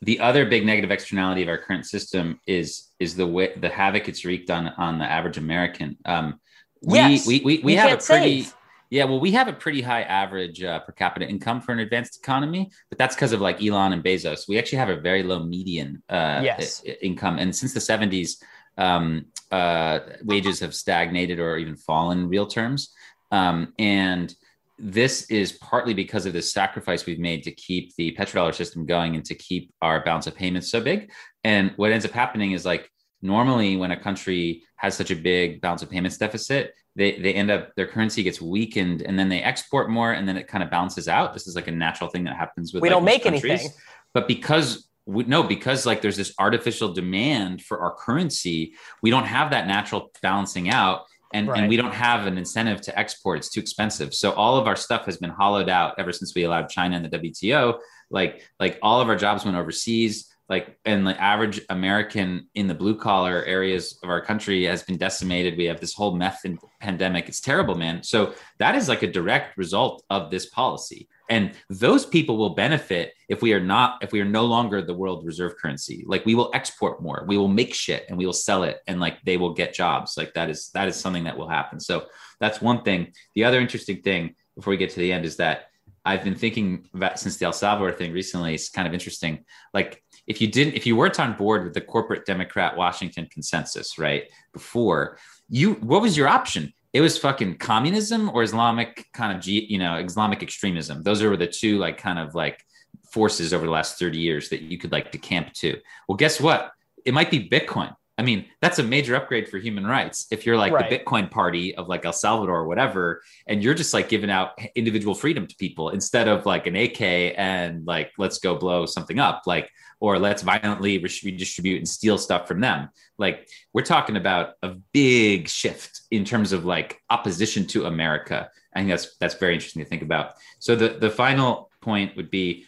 [0.00, 4.08] the other big negative externality of our current system is is the way the havoc
[4.08, 5.96] it's wreaked on on the average American.
[6.04, 6.38] Um,
[6.82, 8.54] we, yes, we we we have a pretty save.
[8.90, 12.18] Yeah, well, we have a pretty high average uh, per capita income for an advanced
[12.18, 14.48] economy, but that's because of like Elon and Bezos.
[14.48, 16.82] We actually have a very low median uh, yes.
[16.86, 18.42] I- income, and since the '70s,
[18.76, 22.92] um, uh, wages have stagnated or even fallen in real terms.
[23.30, 24.34] Um, and
[24.76, 29.14] this is partly because of the sacrifice we've made to keep the petrodollar system going
[29.14, 31.12] and to keep our balance of payments so big.
[31.44, 32.90] And what ends up happening is like
[33.22, 37.50] normally when a country has such a big balance of payments deficit, they they end
[37.50, 40.70] up their currency gets weakened and then they export more and then it kind of
[40.70, 41.32] balances out.
[41.32, 43.44] This is like a natural thing that happens with we like don't make countries.
[43.44, 43.70] anything.
[44.12, 49.24] But because we, no, because like there's this artificial demand for our currency, we don't
[49.24, 51.02] have that natural balancing out.
[51.32, 51.60] And, right.
[51.60, 53.38] and we don't have an incentive to export.
[53.38, 54.12] It's too expensive.
[54.12, 57.04] So all of our stuff has been hollowed out ever since we allowed China and
[57.04, 57.78] the WTO.
[58.10, 62.74] Like like all of our jobs went overseas like and the average american in the
[62.74, 65.56] blue collar areas of our country has been decimated.
[65.56, 66.44] We have this whole meth
[66.80, 67.28] pandemic.
[67.28, 68.02] It's terrible man.
[68.02, 71.08] So that is like a direct result of this policy.
[71.28, 74.94] And those people will benefit if we are not if we are no longer the
[74.94, 76.04] world reserve currency.
[76.06, 77.24] Like we will export more.
[77.28, 80.16] We will make shit and we will sell it and like they will get jobs.
[80.16, 81.78] Like that is that is something that will happen.
[81.78, 82.06] So
[82.40, 83.12] that's one thing.
[83.34, 85.66] The other interesting thing before we get to the end is that
[86.04, 88.54] I've been thinking about since the El Salvador thing recently.
[88.54, 89.44] It's kind of interesting.
[89.74, 93.98] Like if you didn't, if you weren't on board with the corporate Democrat Washington consensus,
[93.98, 94.30] right?
[94.52, 95.18] Before
[95.48, 96.72] you, what was your option?
[96.92, 101.02] It was fucking communism or Islamic kind of, you know, Islamic extremism.
[101.02, 102.64] Those are the two like kind of like
[103.10, 105.80] forces over the last 30 years that you could like decamp to.
[106.08, 106.70] Well, guess what?
[107.04, 107.92] It might be Bitcoin.
[108.20, 110.26] I mean, that's a major upgrade for human rights.
[110.30, 110.90] If you're like right.
[110.90, 114.50] the Bitcoin party of like El Salvador or whatever, and you're just like giving out
[114.74, 119.18] individual freedom to people instead of like an AK and like, let's go blow something
[119.18, 122.90] up, like, or let's violently redistribute and steal stuff from them.
[123.16, 128.50] Like, we're talking about a big shift in terms of like opposition to America.
[128.74, 130.34] I think that's that's very interesting to think about.
[130.58, 132.66] So the the final point would be,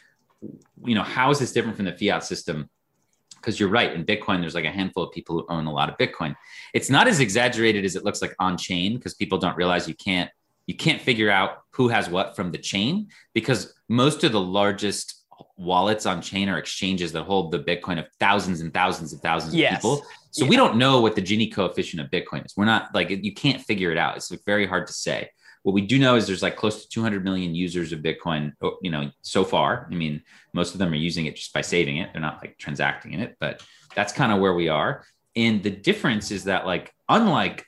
[0.82, 2.70] you know, how is this different from the fiat system?
[3.42, 5.90] Because you're right in bitcoin there's like a handful of people who own a lot
[5.90, 6.34] of bitcoin.
[6.72, 9.94] It's not as exaggerated as it looks like on chain because people don't realize you
[9.94, 10.30] can't
[10.66, 15.22] you can't figure out who has what from the chain because most of the largest
[15.56, 19.54] wallets on chain are exchanges that hold the bitcoin of thousands and thousands and thousands
[19.54, 19.72] yes.
[19.72, 20.06] of people.
[20.30, 20.50] So yeah.
[20.50, 22.54] we don't know what the gini coefficient of bitcoin is.
[22.56, 24.16] We're not like you can't figure it out.
[24.16, 25.30] It's like very hard to say
[25.62, 28.78] what we do know is there's like close to 200 million users of Bitcoin, oh,
[28.82, 29.88] you know, so far.
[29.90, 32.10] I mean, most of them are using it just by saving it.
[32.12, 33.62] They're not like transacting in it, but
[33.94, 35.04] that's kind of where we are.
[35.36, 37.64] And the difference is that, like, unlike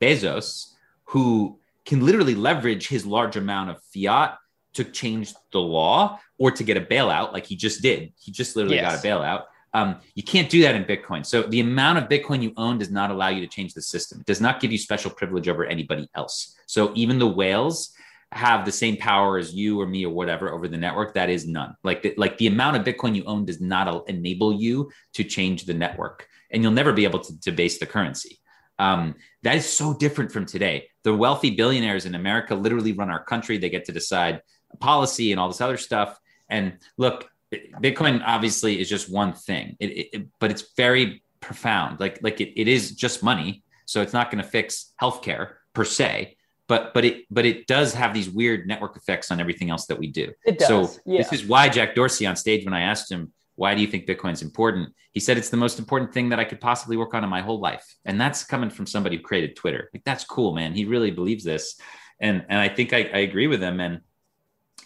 [0.00, 0.74] Bezos,
[1.04, 4.36] who can literally leverage his large amount of fiat
[4.74, 8.54] to change the law or to get a bailout, like he just did, he just
[8.54, 9.02] literally yes.
[9.02, 9.42] got a bailout.
[9.74, 11.24] Um, you can't do that in Bitcoin.
[11.24, 14.20] So the amount of Bitcoin you own does not allow you to change the system.
[14.20, 16.56] It does not give you special privilege over anybody else.
[16.66, 17.92] So even the whales
[18.32, 21.14] have the same power as you or me or whatever over the network.
[21.14, 21.74] That is none.
[21.82, 25.64] Like the, like the amount of Bitcoin you own does not enable you to change
[25.64, 28.38] the network, and you'll never be able to debase the currency.
[28.78, 30.88] Um, that is so different from today.
[31.04, 33.58] The wealthy billionaires in America literally run our country.
[33.58, 34.42] They get to decide
[34.78, 36.18] policy and all this other stuff.
[36.48, 42.00] And look, Bitcoin obviously is just one thing, it, it, but it's very profound.
[42.00, 45.84] Like like it, it is just money, so it's not going to fix healthcare per
[45.84, 46.36] se.
[46.66, 49.98] But but it but it does have these weird network effects on everything else that
[49.98, 50.32] we do.
[50.44, 50.68] It does.
[50.68, 51.22] So yeah.
[51.22, 54.06] this is why Jack Dorsey on stage when I asked him why do you think
[54.06, 57.24] Bitcoin's important, he said it's the most important thing that I could possibly work on
[57.24, 59.90] in my whole life, and that's coming from somebody who created Twitter.
[59.92, 60.74] Like that's cool, man.
[60.74, 61.80] He really believes this,
[62.20, 63.80] and and I think I, I agree with him.
[63.80, 64.02] And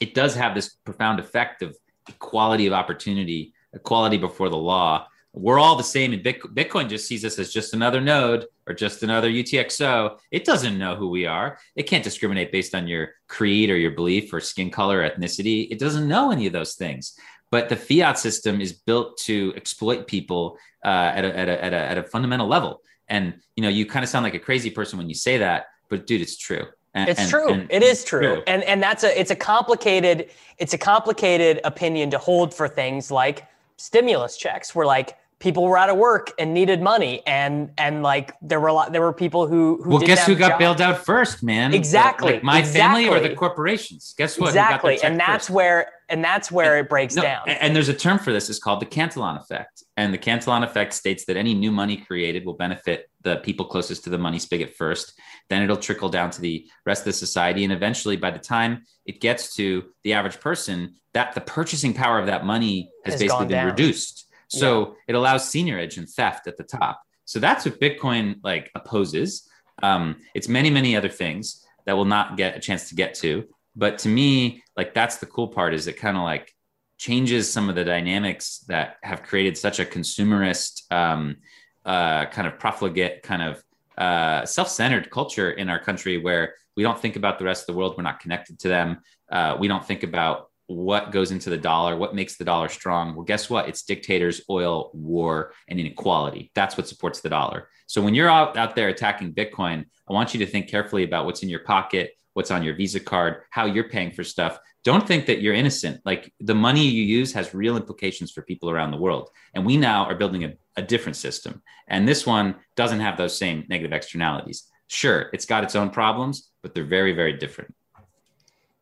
[0.00, 1.76] it does have this profound effect of
[2.08, 5.06] equality of opportunity, equality before the law.
[5.34, 9.02] We're all the same, and Bitcoin just sees us as just another node or just
[9.02, 10.18] another UTXO.
[10.30, 11.58] It doesn't know who we are.
[11.74, 15.68] It can't discriminate based on your creed or your belief or skin color, or ethnicity.
[15.70, 17.16] It doesn't know any of those things.
[17.50, 21.72] But the fiat system is built to exploit people uh, at, a, at, a, at,
[21.72, 22.82] a, at a fundamental level.
[23.08, 25.66] And you know, you kind of sound like a crazy person when you say that,
[25.88, 26.66] but dude, it's true.
[26.94, 27.52] And, it's true.
[27.52, 28.20] And, it is true.
[28.20, 28.42] true.
[28.46, 33.10] And and that's a it's a complicated it's a complicated opinion to hold for things
[33.10, 34.74] like stimulus checks.
[34.74, 38.68] Where like people were out of work and needed money and and like there were
[38.68, 41.74] a lot there were people who, who well guess who got bailed out first man
[41.74, 43.06] exactly like my exactly.
[43.06, 45.50] family or the corporations guess what exactly and that's first?
[45.50, 48.48] where and that's where and, it breaks no, down and there's a term for this
[48.48, 52.44] it's called the cantillon effect and the cantillon effect states that any new money created
[52.46, 55.18] will benefit the people closest to the money spigot first
[55.50, 58.82] then it'll trickle down to the rest of the society and eventually by the time
[59.06, 63.20] it gets to the average person that the purchasing power of that money has, has
[63.22, 63.66] basically been down.
[63.66, 64.94] reduced so yeah.
[65.08, 67.02] it allows seigniorage and theft at the top.
[67.24, 69.48] So that's what Bitcoin like opposes.
[69.82, 73.44] Um, it's many, many other things that will not get a chance to get to.
[73.74, 76.52] But to me, like that's the cool part is it kind of like
[76.98, 81.36] changes some of the dynamics that have created such a consumerist um,
[81.84, 83.64] uh, kind of profligate kind of
[83.98, 87.78] uh, self-centered culture in our country where we don't think about the rest of the
[87.78, 87.94] world.
[87.96, 89.00] We're not connected to them.
[89.30, 93.14] Uh, we don't think about what goes into the dollar, what makes the dollar strong?
[93.14, 93.68] Well, guess what?
[93.68, 96.50] It's dictators, oil, war, and inequality.
[96.54, 97.68] That's what supports the dollar.
[97.86, 101.26] So when you're out, out there attacking Bitcoin, I want you to think carefully about
[101.26, 104.58] what's in your pocket, what's on your Visa card, how you're paying for stuff.
[104.84, 106.00] Don't think that you're innocent.
[106.04, 109.30] Like the money you use has real implications for people around the world.
[109.54, 111.62] And we now are building a, a different system.
[111.88, 114.64] And this one doesn't have those same negative externalities.
[114.88, 117.74] Sure, it's got its own problems, but they're very, very different.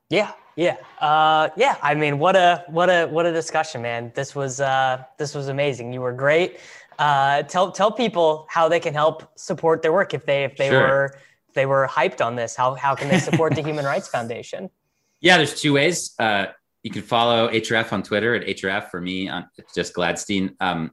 [0.09, 1.77] Yeah, yeah, uh, yeah.
[1.83, 4.11] I mean, what a what a what a discussion, man.
[4.15, 5.93] This was uh, this was amazing.
[5.93, 6.59] You were great.
[6.99, 10.69] Uh, tell tell people how they can help support their work if they if they
[10.69, 10.81] sure.
[10.81, 11.19] were
[11.55, 12.57] they were hyped on this.
[12.57, 14.71] How how can they support the Human Rights Foundation?
[15.23, 16.15] Yeah, there's two ways.
[16.19, 16.47] Uh,
[16.83, 20.55] you can follow HRF on Twitter at HRF for me on it's just Gladstein.
[20.61, 20.93] Um,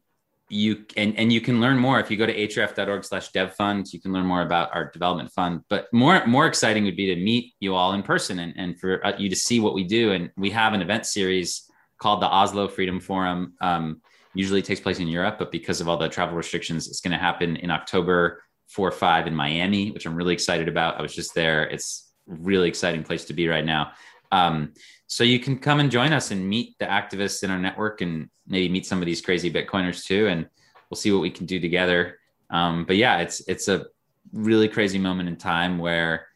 [0.50, 3.92] you and and you can learn more if you go to hrf.org slash dev fund
[3.92, 7.22] you can learn more about our development fund but more more exciting would be to
[7.22, 10.14] meet you all in person and, and for uh, you to see what we do
[10.14, 14.02] and we have an event series called the oslo freedom forum um,
[14.34, 17.18] usually takes place in europe but because of all the travel restrictions it's going to
[17.18, 21.16] happen in october 4 or 5 in miami which i'm really excited about i was
[21.16, 23.92] just there it's really exciting place to be right now
[24.32, 24.74] um,
[25.08, 28.30] so you can come and join us and meet the activists in our network and
[28.46, 30.28] maybe meet some of these crazy Bitcoiners too.
[30.28, 30.48] And
[30.90, 32.20] we'll see what we can do together.
[32.50, 33.86] Um, but yeah, it's, it's a
[34.34, 36.28] really crazy moment in time where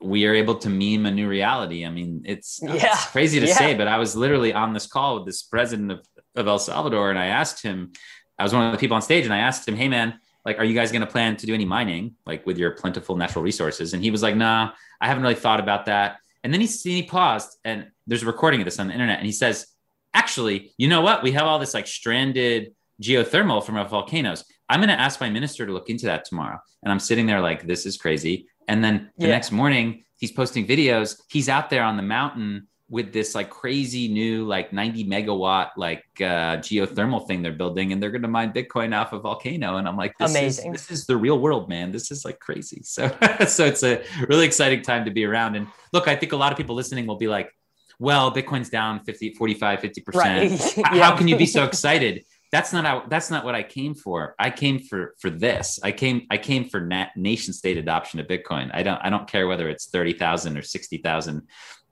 [0.00, 1.86] we are able to meme a new reality.
[1.86, 2.74] I mean, it's, yeah.
[2.74, 3.54] it's crazy to yeah.
[3.54, 7.10] say, but I was literally on this call with this president of, of El Salvador
[7.10, 7.92] and I asked him,
[8.38, 10.58] I was one of the people on stage and I asked him, Hey man, like,
[10.58, 13.44] are you guys going to plan to do any mining, like with your plentiful natural
[13.44, 13.94] resources?
[13.94, 16.18] And he was like, nah, I haven't really thought about that.
[16.42, 19.18] And then he, he paused and there's a recording of this on the internet.
[19.18, 19.66] And he says,
[20.14, 21.22] actually, you know what?
[21.22, 22.72] We have all this like stranded
[23.02, 24.44] geothermal from our volcanoes.
[24.68, 26.58] I'm going to ask my minister to look into that tomorrow.
[26.82, 28.46] And I'm sitting there like, this is crazy.
[28.68, 29.32] And then the yeah.
[29.32, 31.20] next morning, he's posting videos.
[31.28, 36.04] He's out there on the mountain with this like crazy new like 90 megawatt like
[36.18, 39.76] uh, geothermal thing they're building and they're going to mine bitcoin off a volcano.
[39.76, 40.74] And i'm like this amazing.
[40.74, 41.92] is, this is the real world man.
[41.92, 42.82] This is like crazy.
[42.90, 43.08] So
[43.46, 45.54] so it's a really exciting time to be around.
[45.54, 47.54] And look i think a lot of people listening will be like
[48.00, 50.76] well bitcoin's down 50 45 50% right.
[50.76, 51.04] yeah.
[51.04, 52.24] how can you be so excited?
[52.50, 54.34] That's not how that's not what i came for.
[54.36, 55.78] I came for for this.
[55.84, 58.70] I came i came for nat, nation state adoption of bitcoin.
[58.74, 61.46] I don't i don't care whether it's 30,000 or 60,000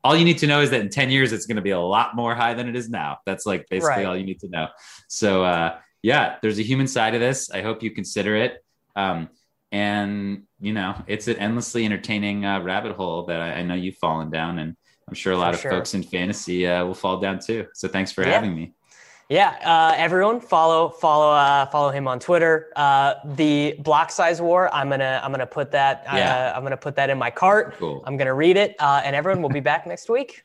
[0.05, 1.81] all you need to know is that in 10 years it's going to be a
[1.81, 4.07] lot more high than it is now that's like basically right.
[4.07, 4.69] all you need to know
[5.09, 8.65] so uh, yeah there's a human side of this i hope you consider it
[8.97, 9.29] um,
[9.73, 13.97] and you know it's an endlessly entertaining uh, rabbit hole that I, I, know you've
[13.97, 14.77] fallen down and
[15.07, 15.71] i'm sure a lot for of sure.
[15.71, 18.33] folks in fantasy uh, will fall down too so thanks for yeah.
[18.33, 18.75] having me
[19.29, 22.69] yeah, uh, everyone follow follow uh, follow him on Twitter.
[22.75, 24.73] Uh, the block size war.
[24.75, 26.05] I'm gonna I'm gonna put that.
[26.11, 26.53] Uh, yeah.
[26.57, 27.75] I'm gonna put that in my cart.
[27.79, 28.03] Cool.
[28.07, 30.45] I'm gonna read it, uh, and everyone will be back next week.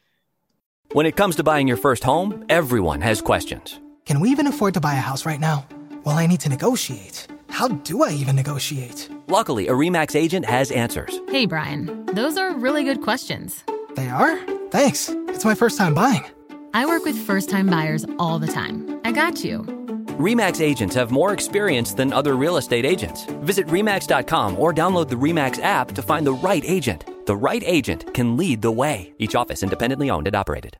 [0.91, 3.79] When it comes to buying your first home, everyone has questions.
[4.05, 5.65] Can we even afford to buy a house right now?
[6.03, 7.27] Well, I need to negotiate.
[7.49, 9.09] How do I even negotiate?
[9.27, 11.19] Luckily, a Remax agent has answers.
[11.29, 13.63] Hey, Brian, those are really good questions.
[13.95, 14.37] They are.
[14.71, 15.09] Thanks.
[15.29, 16.23] It's my first time buying.
[16.73, 18.99] I work with first time buyers all the time.
[19.05, 19.59] I got you.
[20.19, 23.25] REMAX agents have more experience than other real estate agents.
[23.41, 27.05] Visit REMAX.com or download the REMAX app to find the right agent.
[27.25, 29.13] The right agent can lead the way.
[29.17, 30.77] Each office independently owned and operated.